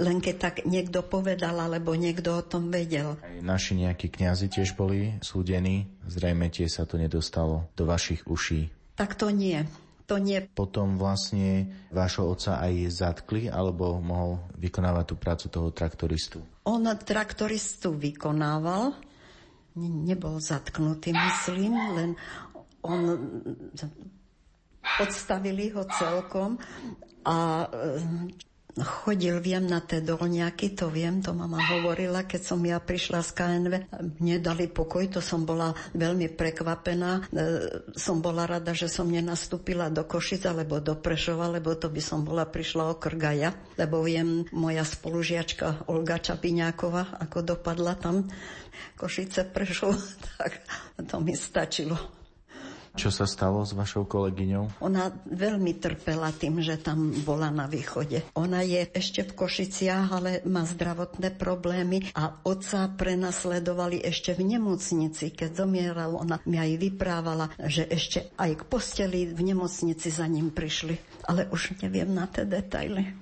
[0.00, 3.20] Len keď tak niekto povedal, alebo niekto o tom vedel.
[3.20, 5.88] Aj naši nejakí kňazi tiež boli súdení.
[6.08, 8.72] Zrejme tie sa to nedostalo do vašich uší.
[8.96, 9.68] Tak to nie
[10.06, 10.38] to nie.
[10.54, 16.38] Potom vlastne vášho otca aj zatkli, alebo mohol vykonávať tú prácu toho traktoristu?
[16.66, 18.94] On traktoristu vykonával,
[19.76, 22.10] nebol zatknutý, myslím, len
[22.86, 23.00] on
[25.02, 26.56] podstavili ho celkom
[27.26, 27.66] a
[28.76, 33.30] chodil, viem, na tie dolňaky, to viem, to mama hovorila, keď som ja prišla z
[33.32, 33.72] KNV.
[34.20, 37.24] Mne dali pokoj, to som bola veľmi prekvapená.
[37.32, 37.48] E,
[37.96, 42.20] som bola rada, že som nenastúpila do Košic alebo do Prešova, lebo to by som
[42.20, 48.28] bola prišla o Krgaja, lebo viem, moja spolužiačka Olga Čapiňáková, ako dopadla tam
[49.00, 49.96] Košice Prešov,
[50.36, 50.60] tak
[51.08, 52.25] to mi stačilo.
[52.96, 54.80] Čo sa stalo s vašou kolegyňou?
[54.80, 58.24] Ona veľmi trpela tým, že tam bola na východe.
[58.32, 65.28] Ona je ešte v Košiciach, ale má zdravotné problémy a otca prenasledovali ešte v nemocnici.
[65.28, 70.48] Keď zomieral, ona mi aj vyprávala, že ešte aj k posteli v nemocnici za ním
[70.48, 70.96] prišli.
[71.28, 73.12] Ale už neviem na tie detaily.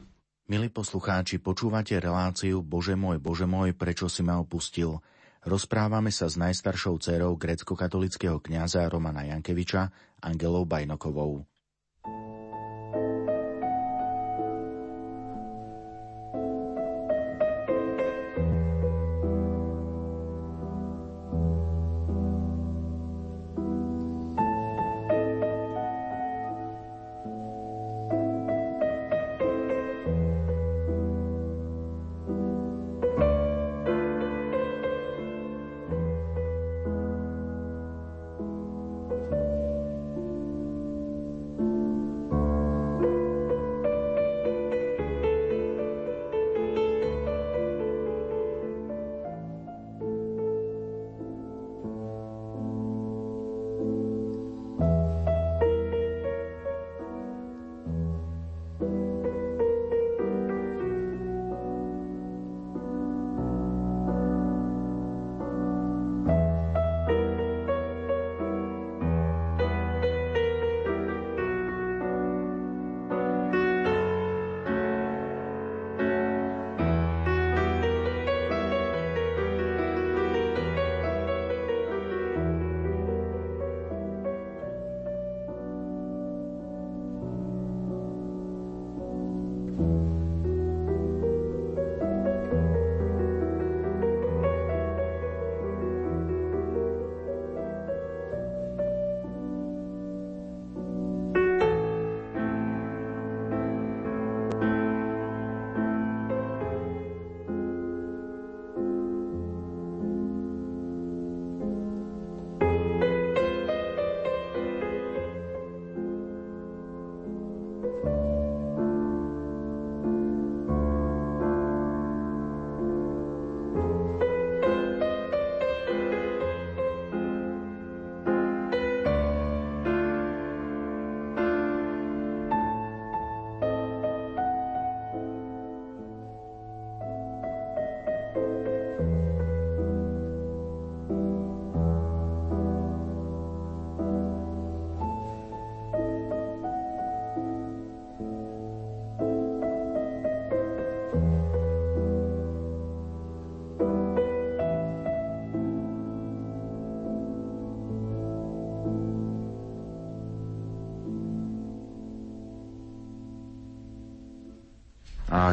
[0.45, 5.03] Milí poslucháči, počúvate reláciu Bože môj, Bože môj, prečo si ma opustil?
[5.45, 9.93] Rozprávame sa s najstaršou dcerou grecko-katolického kňaza Romana Jankeviča,
[10.25, 11.45] Angelou Bajnokovou.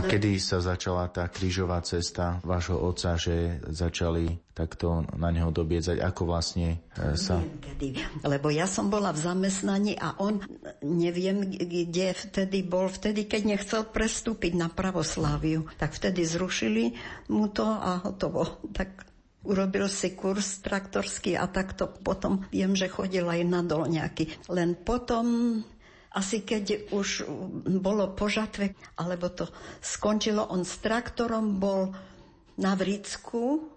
[0.02, 6.02] A kedy sa začala tá krížová cesta vášho otca, že začali takto na neho dobiedzať,
[6.02, 7.38] ako vlastne e, sa...
[7.38, 10.41] Kedy, lebo ja som bola v zamestnaní a on,
[10.82, 16.97] neviem, kde vtedy bol, vtedy, keď nechcel prestúpiť na pravosláviu, tak vtedy zrušili
[17.30, 18.58] mu to a hotovo.
[18.74, 24.45] Tak Urobil si kurz traktorský a takto potom viem, že chodil aj na dolňaky.
[24.54, 25.58] Len potom
[26.12, 27.24] asi keď už
[27.80, 29.47] bolo po žatve, alebo to
[29.80, 31.95] skončilo, on s traktorom bol
[32.59, 33.72] na Vricku,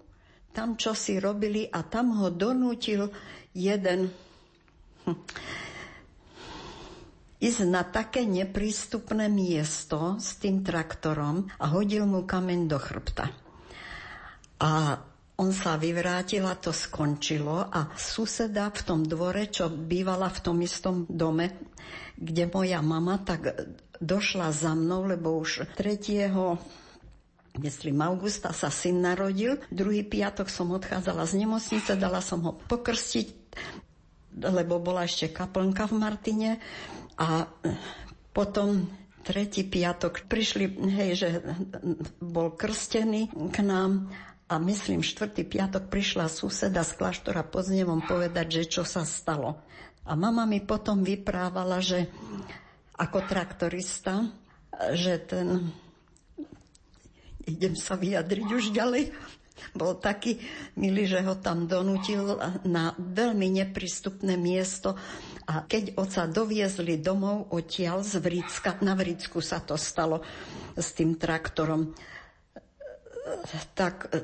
[0.50, 3.10] tam čo si robili a tam ho donútil
[3.54, 4.10] jeden
[7.44, 13.28] ísť na také neprístupné miesto s tým traktorom a hodil mu kameň do chrbta.
[14.64, 14.96] A
[15.34, 20.62] on sa vyvrátil a to skončilo a suseda v tom dvore, čo bývala v tom
[20.62, 21.58] istom dome,
[22.14, 23.50] kde moja mama, tak
[23.98, 27.58] došla za mnou, lebo už 3.
[27.58, 29.58] Myslím, augusta sa syn narodil.
[29.70, 33.26] Druhý piatok som odchádzala z nemocnice, dala som ho pokrstiť,
[34.38, 36.50] lebo bola ešte kaplnka v Martine.
[37.18, 37.46] A
[38.34, 38.90] potom
[39.22, 41.28] tretí piatok prišli, hej, že
[42.18, 44.10] bol krstený k nám
[44.54, 49.58] a myslím, štvrtý piatok prišla suseda z kláštora pod znevom povedať, že čo sa stalo.
[50.06, 52.06] A mama mi potom vyprávala, že
[52.94, 54.30] ako traktorista,
[54.94, 55.74] že ten...
[57.50, 59.10] Idem sa vyjadriť už ďalej.
[59.74, 60.38] Bol taký
[60.78, 64.94] milý, že ho tam donutil na veľmi neprístupné miesto.
[65.50, 70.22] A keď oca doviezli domov odtiaľ z Vricka, na Vricku sa to stalo
[70.78, 71.90] s tým traktorom,
[73.74, 74.22] tak e,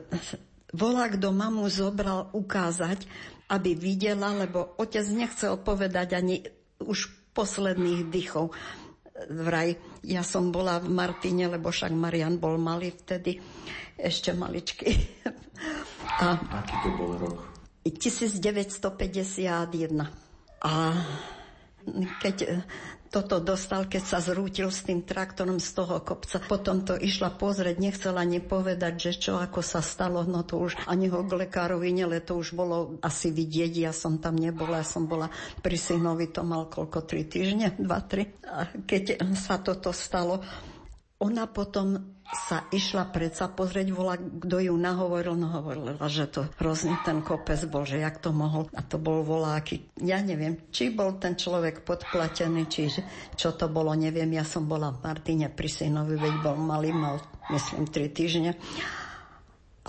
[0.75, 3.05] volá, kto mamu zobral ukázať,
[3.51, 6.45] aby videla, lebo otec nechcel povedať ani
[6.81, 8.55] už posledných dychov.
[9.29, 9.77] Vraj,
[10.07, 13.37] ja som bola v Martine, lebo však Marian bol malý vtedy,
[14.01, 14.89] ešte maličký.
[16.25, 17.39] A Aký to bol rok?
[17.85, 18.89] 1951.
[20.61, 20.73] A
[22.21, 22.65] keď
[23.11, 26.39] toto dostal, keď sa zrútil s tým traktorom z toho kopca.
[26.47, 30.79] Potom to išla pozrieť, nechcela ani povedať, že čo ako sa stalo, no to už
[30.87, 34.87] ani ho k lekárovi nele, to už bolo asi vidieť, ja som tam nebola, ja
[34.87, 35.27] som bola
[35.59, 38.31] pri synovi, to mal koľko, tri týždne, dva, tri.
[38.47, 40.47] A keď sa toto stalo,
[41.21, 46.95] ona potom sa išla predsa pozrieť, volá, kto ju nahovoril, no hovorila, že to hrozný
[47.03, 49.91] ten kopec bol, že jak to mohol, a to bol voláky.
[49.99, 52.87] Ja neviem, či bol ten človek podplatený, či
[53.35, 54.31] čo to bolo, neviem.
[54.31, 57.19] Ja som bola v Martine pri synovi, veď bol malý, mal
[57.51, 58.55] myslím tri týždne.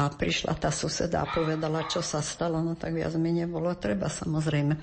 [0.01, 4.09] A prišla tá suseda a povedala, čo sa stalo, no tak viac mi nebolo treba,
[4.09, 4.73] samozrejme.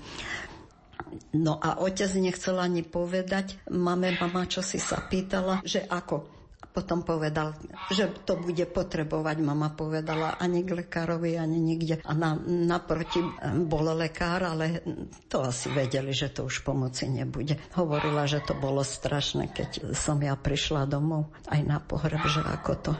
[1.34, 6.38] No a otec nechcel ani povedať, máme mama, čo si sa pýtala, že ako
[6.73, 7.59] potom povedal,
[7.91, 11.99] že to bude potrebovať, mama povedala, ani k lekárovi, ani nikde.
[12.07, 13.19] A na, naproti
[13.66, 14.85] bol lekár, ale
[15.27, 17.59] to asi vedeli, že to už pomoci nebude.
[17.75, 22.73] Hovorila, že to bolo strašné, keď som ja prišla domov aj na pohreb, že ako
[22.79, 22.93] to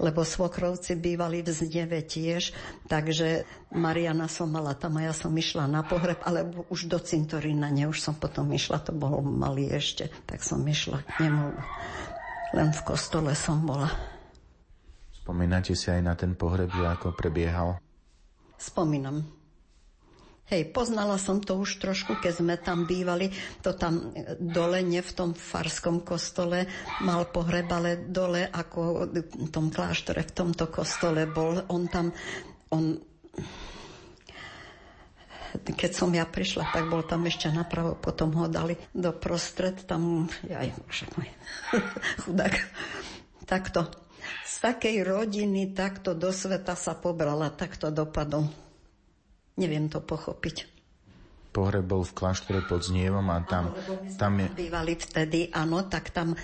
[0.00, 2.56] lebo svokrovci bývali v Zneve tiež,
[2.88, 3.44] takže
[3.76, 7.84] Mariana som mala tam a ja som išla na pohreb, ale už do cintorína, ne,
[7.84, 11.52] už som potom išla, to bol malý ešte, tak som išla k nemu
[12.54, 13.90] len v kostole som bola.
[15.14, 17.78] Spomínate si aj na ten pohreb, že ako prebiehal?
[18.58, 19.22] Spomínam.
[20.50, 23.30] Hej, poznala som to už trošku, keď sme tam bývali.
[23.62, 24.10] To tam
[24.42, 26.66] dole, nie v tom farskom kostole,
[27.06, 31.62] mal pohreb, ale dole, ako v tom kláštore, v tomto kostole bol.
[31.70, 32.10] On tam,
[32.74, 32.98] on
[35.58, 40.30] keď som ja prišla, tak bol tam ešte napravo, potom ho dali do prostred, tam,
[40.46, 41.28] aj, bože môj,
[42.22, 42.54] chudák.
[43.46, 43.90] Takto.
[44.46, 48.46] Z takej rodiny takto do sveta sa pobrala, takto dopadol.
[49.58, 50.70] Neviem to pochopiť.
[51.50, 53.74] Pohreb bol v kláštore pod Znievom a tam,
[54.14, 54.46] tam je...
[54.54, 56.38] Bývali vtedy, áno, tak tam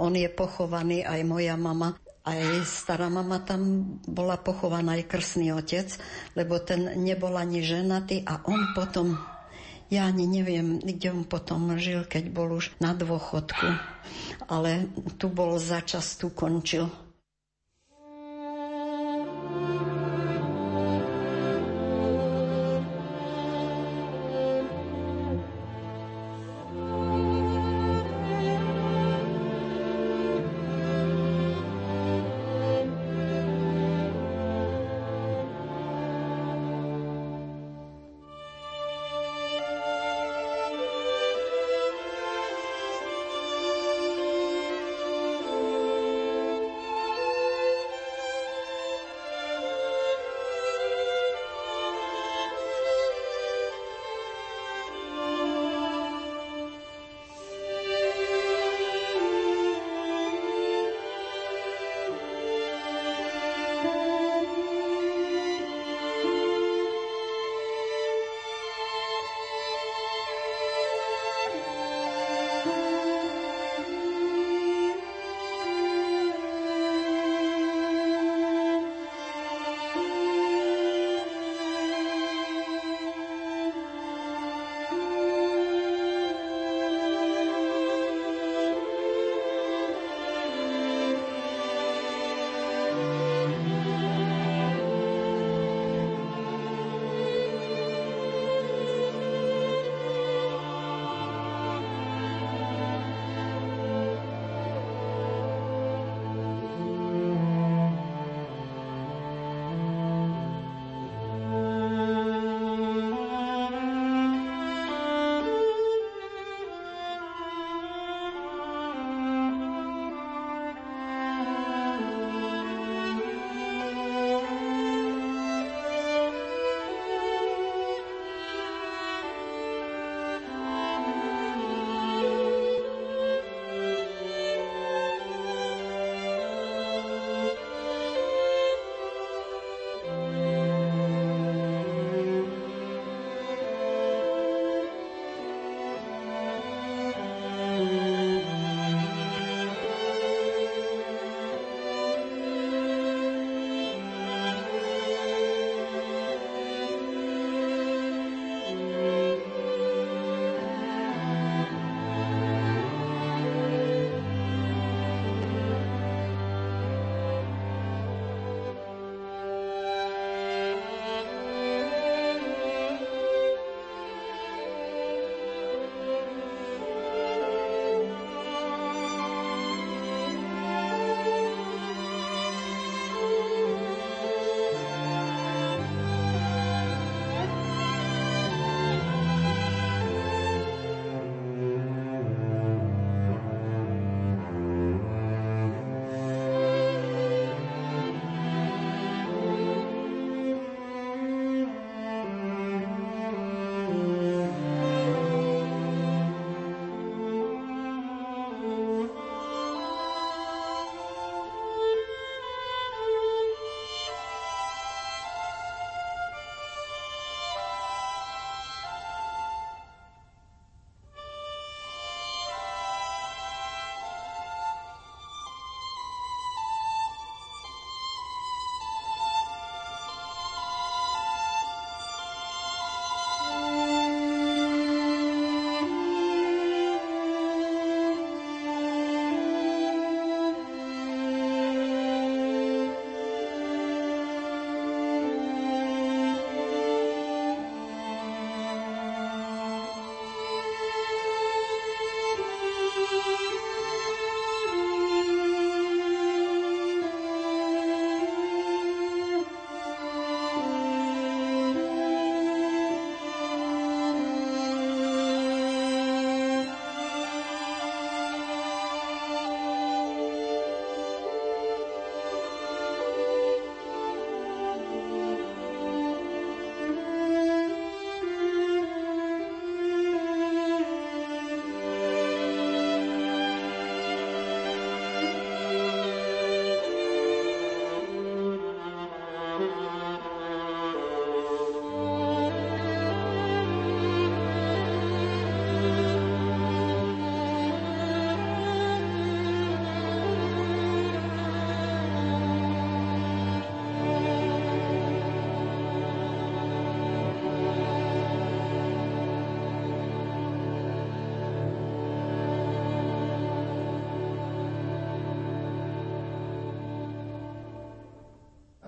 [0.00, 1.92] on je pochovaný, aj moja mama
[2.26, 5.94] aj stará mama tam bola pochovaná aj krsný otec,
[6.34, 9.14] lebo ten nebol ani ženatý a on potom,
[9.86, 13.70] ja ani neviem, kde on potom žil, keď bol už na dôchodku,
[14.50, 14.90] ale
[15.22, 16.90] tu bol začas, tu končil.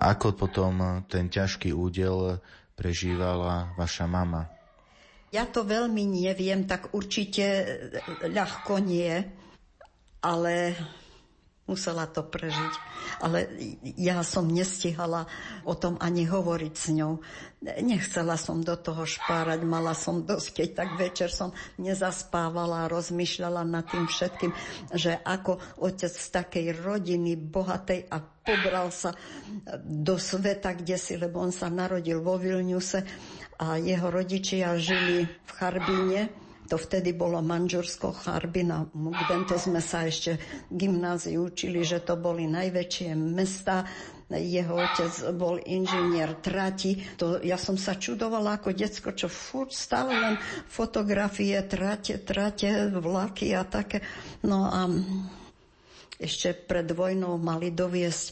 [0.09, 2.41] Ako potom ten ťažký údel
[2.73, 4.49] prežívala vaša mama?
[5.29, 7.45] Ja to veľmi neviem, tak určite
[8.25, 9.13] ľahko nie,
[10.25, 10.73] ale
[11.69, 12.73] musela to prežiť.
[13.21, 13.45] Ale
[13.93, 15.29] ja som nestihala
[15.61, 17.21] o tom ani hovoriť s ňou.
[17.85, 23.61] Nechcela som do toho špárať, mala som dosť, keď tak večer som nezaspávala a rozmýšľala
[23.67, 24.51] nad tým všetkým,
[24.95, 29.13] že ako otec z takej rodiny bohatej a pobral sa
[29.85, 33.05] do sveta, kde si, lebo on sa narodil vo Vilniuse
[33.59, 40.05] a jeho rodičia žili v Charbíne, to vtedy bolo Manžursko, Charbina, Mugden, to sme sa
[40.05, 40.37] ešte
[40.69, 43.89] v gymnáziu učili, že to boli najväčšie mesta.
[44.29, 47.01] Jeho otec bol inžinier trati.
[47.17, 50.35] To, ja som sa čudovala ako decko, čo furt stále len
[50.69, 54.05] fotografie, trate, trate, vlaky a také.
[54.45, 54.85] No a
[56.21, 58.25] ešte pred vojnou mali doviesť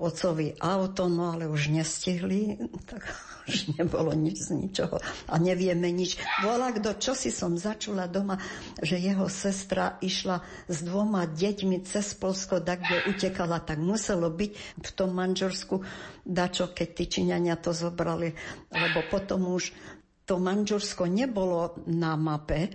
[0.00, 2.56] ocovi auto, no ale už nestihli,
[2.88, 3.04] tak
[3.44, 4.96] už nebolo nič z ničoho
[5.28, 6.16] a nevieme nič.
[6.40, 8.40] Volá kto, čo si som začula doma,
[8.80, 14.52] že jeho sestra išla s dvoma deťmi cez Polsko, tak kde utekala, tak muselo byť
[14.80, 15.84] v tom manžorsku
[16.24, 18.32] dačo, keď tí Číňania to zobrali,
[18.72, 19.76] lebo potom už
[20.24, 22.72] to manžorsko nebolo na mape,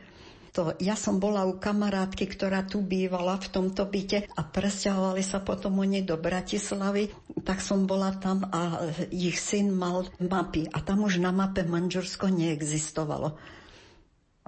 [0.51, 5.41] to, ja som bola u kamarátky, ktorá tu bývala v tomto byte a presťahovali sa
[5.41, 7.13] potom oni do Bratislavy,
[7.45, 12.29] tak som bola tam a ich syn mal mapy a tam už na mape Manžursko
[12.29, 13.37] neexistovalo.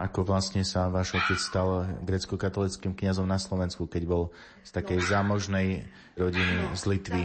[0.01, 4.23] Ako vlastne sa váš otec stal grecko-katolickým kňazom na Slovensku, keď bol
[4.65, 5.85] z takej zámožnej
[6.17, 7.23] rodiny z Litvy?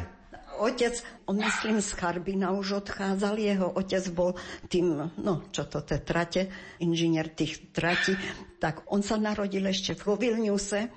[0.59, 0.95] Otec,
[1.29, 4.35] on myslím z Charbina už odchádzal, jeho otec bol
[4.67, 6.49] tým, no čo to te trate,
[6.81, 8.17] inžinier tých trati,
[8.57, 10.89] tak on sa narodil ešte v Vilniuse,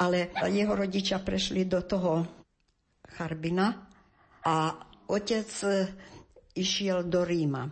[0.00, 2.26] ale jeho rodičia prešli do toho
[3.14, 3.86] Charbina
[4.42, 4.74] a
[5.06, 5.70] otec e,
[6.58, 7.62] išiel do Ríma.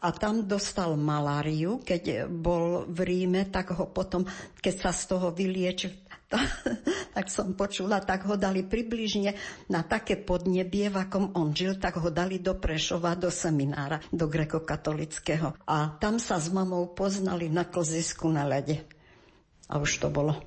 [0.00, 4.24] A tam dostal maláriu, keď bol v Ríme, tak ho potom,
[4.56, 5.92] keď sa z toho vyliečil,
[7.16, 9.34] tak som počula, tak ho dali približne
[9.66, 14.30] na také podnebie, v akom on žil, tak ho dali do Prešova, do seminára, do
[14.30, 15.58] grekokatolického.
[15.66, 18.86] A tam sa s mamou poznali na klzisku na lede.
[19.70, 20.38] A už to bolo.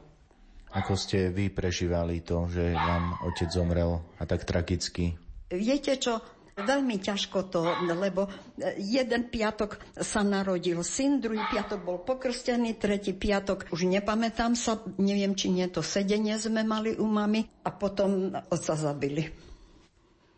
[0.73, 5.13] Ako ste vy prežívali to, že vám otec zomrel a tak tragicky?
[5.53, 6.17] Viete čo,
[6.53, 8.29] Veľmi ťažko to, lebo
[8.77, 15.33] jeden piatok sa narodil syn, druhý piatok bol pokrstený, tretí piatok, už nepamätám sa, neviem,
[15.33, 19.33] či nie to sedenie sme mali u mami a potom otca zabili.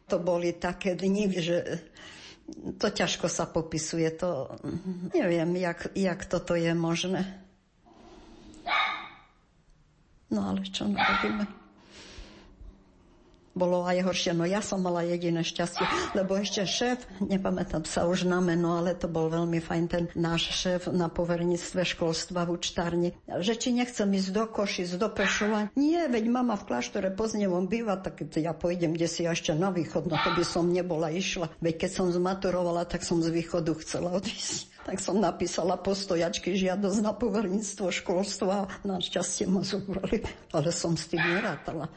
[0.07, 1.83] To boli také dni, že
[2.79, 4.55] to ťažko sa popisuje, to
[5.11, 7.43] neviem, jak, jak toto je možné.
[10.31, 11.64] No ale čo robíme?
[13.55, 14.35] Bolo aj horšie.
[14.35, 18.93] No ja som mala jediné šťastie, lebo ešte šéf, nepamätám sa už na meno, ale
[18.93, 24.11] to bol veľmi fajn ten náš šéf na poverníctve školstva v učtárni, že či nechcem
[24.11, 25.71] ísť do Košic, do Prešova.
[25.79, 30.11] Nie, veď mama v kláštore Poznevom býva, tak ja pojdem kde si ešte na východ,
[30.11, 31.47] no to by som nebola išla.
[31.63, 37.01] Veď keď som zmaturovala, tak som z východu chcela odísť tak som napísala postojačky žiadosť
[37.01, 40.21] na poverníctvo školstva a našťastie ma zobrali,
[40.53, 41.89] ale som s tým nerátala.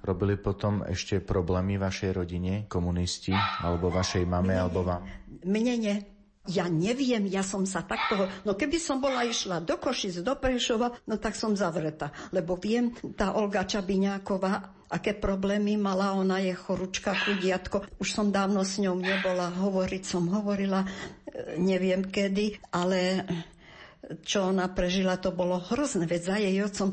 [0.00, 5.02] Robili potom ešte problémy vašej rodine, komunisti, alebo vašej mame, mne, alebo vám?
[5.44, 5.96] Mne nie.
[6.48, 8.24] Ja neviem, ja som sa takto...
[8.48, 12.10] No keby som bola išla do Košic, do Prešova, no tak som zavretá.
[12.32, 17.84] Lebo viem, tá Olga Čabiňáková, aké problémy mala, ona je choručka, chudiatko.
[18.00, 20.88] Už som dávno s ňou nebola, hovoriť som hovorila, e,
[21.60, 23.28] neviem kedy, ale
[24.24, 26.08] čo ona prežila, to bolo hrozné.
[26.08, 26.88] Veď za jej otcom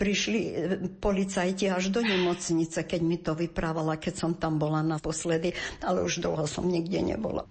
[0.00, 0.52] prišli e,
[0.98, 5.52] policajti až do nemocnice, keď mi to vyprávala, keď som tam bola naposledy,
[5.84, 7.44] ale už dlho som nikde nebola.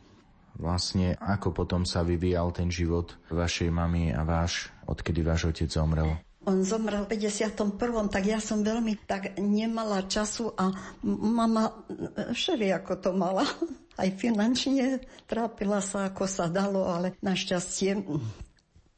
[0.57, 6.19] Vlastne ako potom sa vyvíjal ten život vašej mamy a váš, odkedy váš otec zomrel?
[6.41, 7.77] On zomrel v 51.
[8.09, 10.73] tak ja som veľmi tak nemala času a
[11.05, 13.45] mama e, všeli ako to mala.
[14.01, 18.01] Aj finančne trápila sa, ako sa dalo, ale našťastie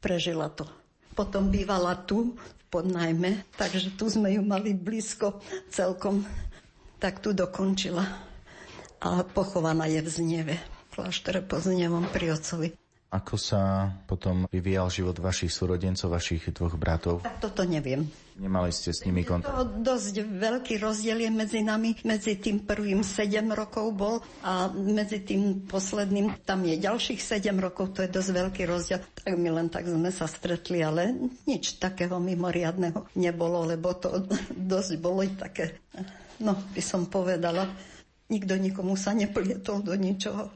[0.04, 0.68] prežila to.
[1.16, 2.36] Potom bývala tu,
[2.68, 5.38] pod najmä, takže tu sme ju mali blízko
[5.70, 6.26] celkom.
[6.98, 8.02] Tak tu dokončila.
[8.98, 12.74] A pochovaná je v Zneve, v kláštore pod Znevom pri Ocovi.
[13.14, 17.22] Ako sa potom vyvíjal život vašich súrodencov, vašich dvoch bratov?
[17.22, 18.10] Tak toto neviem.
[18.34, 19.54] Nemali ste s nimi kontakt?
[19.54, 21.94] To dosť veľký rozdiel je medzi nami.
[22.02, 27.94] Medzi tým prvým 7 rokov bol a medzi tým posledným tam je ďalších 7 rokov.
[27.94, 28.98] To je dosť veľký rozdiel.
[28.98, 31.14] Tak my len tak sme sa stretli, ale
[31.46, 34.26] nič takého mimoriadného nebolo, lebo to
[34.74, 35.78] dosť bolo také,
[36.42, 37.70] no by som povedala,
[38.32, 40.48] Nikto nikomu sa neplietol do ničoho.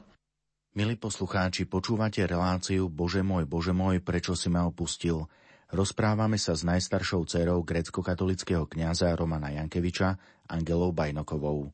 [0.73, 5.25] Milí poslucháči, počúvate reláciu Bože môj, Bože môj, prečo si ma opustil?
[5.69, 10.17] Rozprávame sa s najstaršou dcerou grecko-katolického kňaza Romana Jankeviča,
[10.49, 11.69] Angelou Bajnokovou.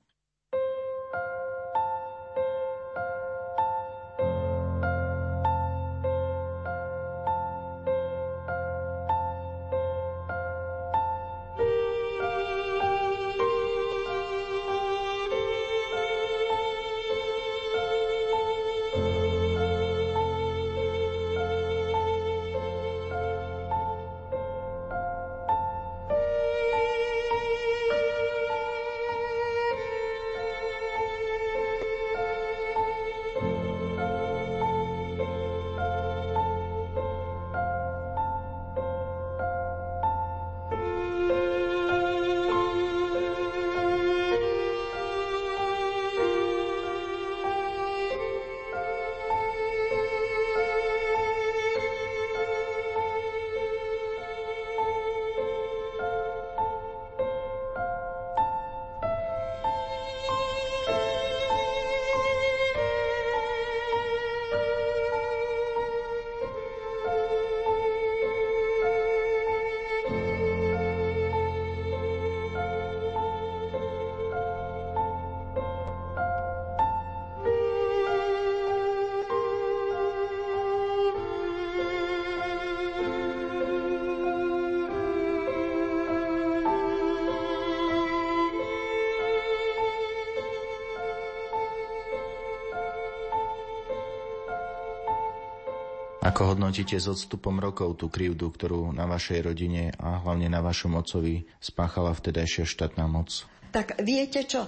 [96.36, 101.00] Ako hodnotíte s odstupom rokov tú krivdu, ktorú na vašej rodine a hlavne na vašom
[101.00, 103.48] otcovi spáchala vtedajšia štátna moc?
[103.72, 104.68] Tak viete čo,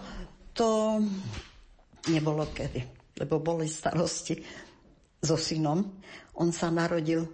[0.55, 0.95] to
[2.07, 4.39] nebolo kedy, lebo boli starosti
[5.19, 5.83] so synom.
[6.39, 7.27] On sa narodil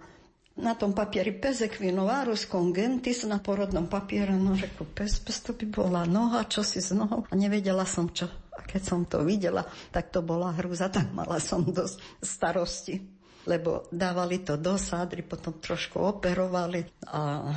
[0.58, 5.70] na tom papieri pes equinovárus congentis na porodnom papiere, no řekl, pes, pes to by
[5.70, 8.26] bola noha, čo si s nohou a nevedela som čo.
[8.50, 9.62] A keď som to videla,
[9.94, 13.13] tak to bola hrúza, tak mala som dosť starosti
[13.44, 17.52] lebo dávali to do sádry, potom trošku operovali a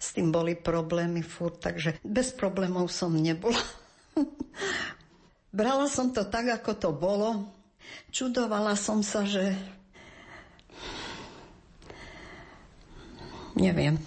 [0.00, 3.60] s tým boli problémy furt, takže bez problémov som nebola.
[5.58, 7.50] Brala som to tak, ako to bolo.
[8.14, 9.58] Čudovala som sa, že
[13.58, 13.98] neviem,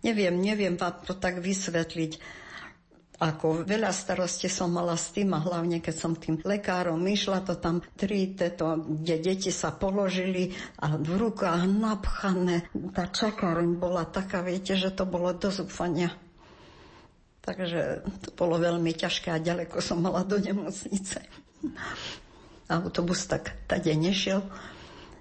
[0.00, 2.18] neviem, neviem vám to tak vysvetliť
[3.16, 7.56] ako veľa starosti som mala s tým a hlavne keď som tým lekárom išla, to
[7.56, 10.52] tam tri, teto, kde deti sa položili
[10.84, 12.68] a v rukách napchané.
[12.92, 16.12] Tá čakáreň bola taká, viete, že to bolo do zúfania.
[17.40, 21.22] Takže to bolo veľmi ťažké a ďaleko som mala do nemocnice.
[22.66, 24.42] Autobus tak tade nešiel.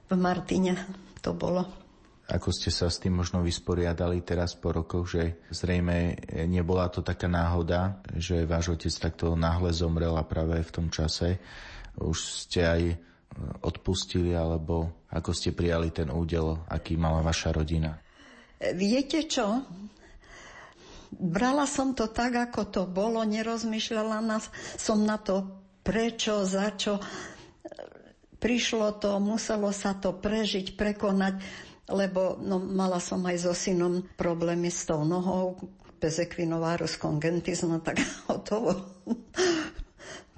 [0.09, 0.73] V Martine
[1.21, 1.84] to bolo
[2.25, 6.17] ako ste sa s tým možno vysporiadali teraz po rokoch, že zrejme
[6.49, 11.37] nebola to taká náhoda, že váš otec takto náhle zomrel a práve v tom čase
[12.01, 12.17] už
[12.49, 12.83] ste aj
[13.61, 17.93] odpustili, alebo ako ste prijali ten údel, aký mala vaša rodina?
[18.73, 19.61] Viete čo?
[21.15, 24.41] Brala som to tak, ako to bolo, nerozmýšľala na,
[24.75, 25.45] som na to
[25.85, 26.99] prečo, za čo.
[28.35, 31.39] Prišlo to, muselo sa to prežiť, prekonať
[31.89, 35.57] lebo no, mala som aj so synom problémy s tou nohou,
[36.01, 38.73] bez equinovárus congentis, no tak hotovo.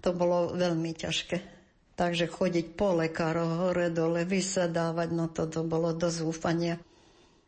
[0.04, 1.58] to bolo veľmi ťažké.
[1.98, 6.78] Takže chodiť po lekároch hore dole, vysedávať, no to, to bolo do zúfania.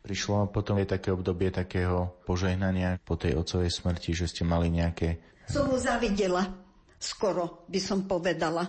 [0.00, 5.20] Prišlo potom aj také obdobie takého požehnania po tej otcovej smrti, že ste mali nejaké...
[5.46, 6.50] Som mu zavidela,
[6.98, 8.64] skoro by som povedala.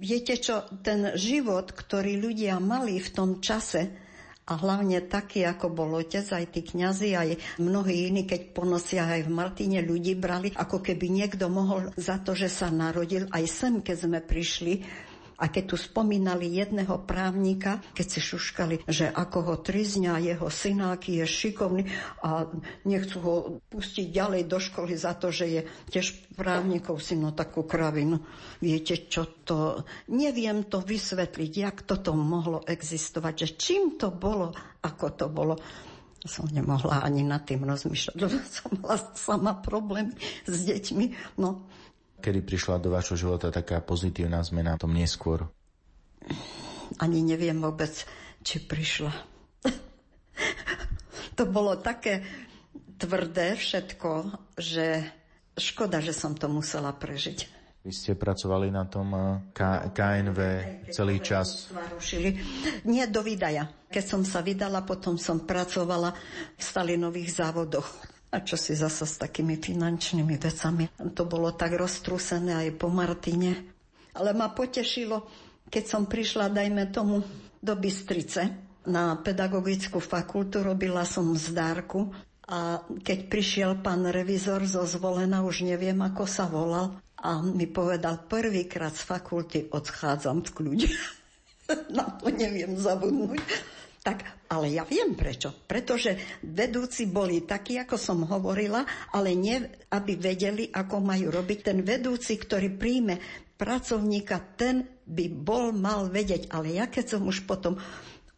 [0.00, 4.01] Viete čo, ten život, ktorý ľudia mali v tom čase,
[4.42, 7.28] a hlavne taký, ako bol otec, aj tí kňazi, aj
[7.62, 12.18] mnohí iní, keď po nociach aj v Martine ľudí brali, ako keby niekto mohol za
[12.18, 14.82] to, že sa narodil, aj sem, keď sme prišli,
[15.38, 21.22] a keď tu spomínali jedného právnika, keď si šuškali, že ako ho trizňa jeho synáky
[21.22, 21.82] je šikovný
[22.22, 22.46] a
[22.84, 23.34] nechcú ho
[23.72, 25.60] pustiť ďalej do školy za to, že je
[25.90, 28.20] tiež právnikov syno takú kravinu.
[28.60, 29.82] Viete, čo to...
[30.12, 34.52] Neviem to vysvetliť, jak toto mohlo existovať, že čím to bolo,
[34.84, 35.56] ako to bolo
[36.22, 40.14] som nemohla ani nad tým rozmýšľať, lebo som mala sama problémy
[40.46, 41.34] s deťmi.
[41.42, 41.66] No,
[42.22, 45.50] Kedy prišla do vášho života taká pozitívna zmena tom neskôr?
[47.02, 47.90] Ani neviem vôbec,
[48.46, 49.10] či prišla.
[51.36, 52.22] to bolo také
[52.94, 54.10] tvrdé všetko,
[54.54, 55.02] že
[55.58, 57.62] škoda, že som to musela prežiť.
[57.82, 60.38] Vy ste pracovali na tom eh, K- KNV
[60.94, 61.74] celý čas?
[62.86, 63.66] Nie do vydaja.
[63.90, 66.14] Keď som sa vydala, potom som pracovala
[66.54, 68.11] v Stalinových závodoch.
[68.32, 70.88] A čo si zasa s takými finančnými vecami.
[71.12, 73.68] To bolo tak roztrúsené aj po Martine.
[74.16, 75.28] Ale ma potešilo,
[75.68, 77.20] keď som prišla, dajme tomu,
[77.62, 82.10] do Bystrice na pedagogickú fakultu, robila som zdárku
[82.50, 88.26] a keď prišiel pán revizor zo zvolena, už neviem, ako sa volal, a mi povedal,
[88.26, 90.88] prvýkrát z fakulty odchádzam v kľude.
[91.96, 93.38] Na to neviem zabudnúť.
[94.02, 95.54] Tak, ale ja viem prečo.
[95.54, 98.82] Pretože vedúci boli takí, ako som hovorila,
[99.14, 99.62] ale nie,
[99.94, 101.58] aby vedeli, ako majú robiť.
[101.62, 103.22] Ten vedúci, ktorý príjme
[103.54, 106.50] pracovníka, ten by bol mal vedieť.
[106.50, 107.78] Ale ja keď som už potom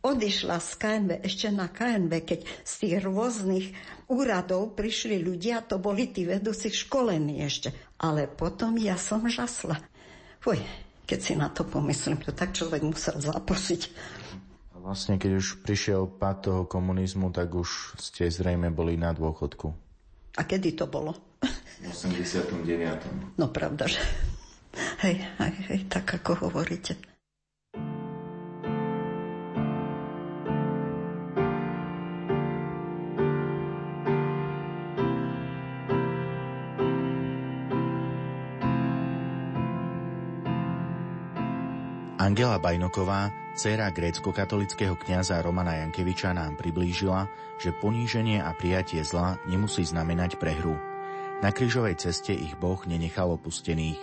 [0.04, 3.72] odišla z KNV, ešte na KNV, keď z tých rôznych
[4.12, 7.72] úradov prišli ľudia, to boli tí vedúci školení ešte.
[8.04, 9.80] Ale potom ja som žasla.
[10.44, 10.60] Fuj,
[11.08, 13.82] keď si na to pomyslím, to tak človek musel zaprosiť.
[14.84, 19.72] Vlastne, keď už prišiel pád toho komunizmu, tak už ste zrejme boli na dôchodku.
[20.36, 21.16] A kedy to bolo?
[21.80, 23.40] V 89.
[23.40, 24.04] No pravda, že...
[25.00, 27.00] Hej, hej, hej, tak ako hovoríte.
[42.24, 47.28] Angela Bajnoková, dcéra grécko-katolického kňaza Romana Jankeviča nám priblížila,
[47.60, 50.72] že poníženie a prijatie zla nemusí znamenať prehru.
[51.44, 54.00] Na krížovej ceste ich Boh nenechal opustených.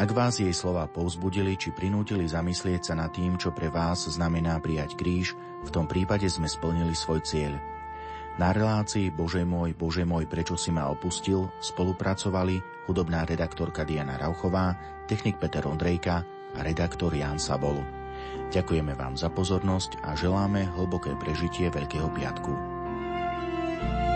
[0.00, 4.56] Ak vás jej slova povzbudili či prinútili zamyslieť sa nad tým, čo pre vás znamená
[4.56, 7.60] prijať kríž, v tom prípade sme splnili svoj cieľ.
[8.40, 14.72] Na relácii Bože môj, Bože môj, prečo si ma opustil spolupracovali hudobná redaktorka Diana Rauchová,
[15.04, 17.84] technik Peter Ondrejka a redaktor Jan Sabol.
[18.50, 22.52] Ďakujeme vám za pozornosť a želáme hlboké prežitie Veľkého piatku.
[23.76, 24.15] thank you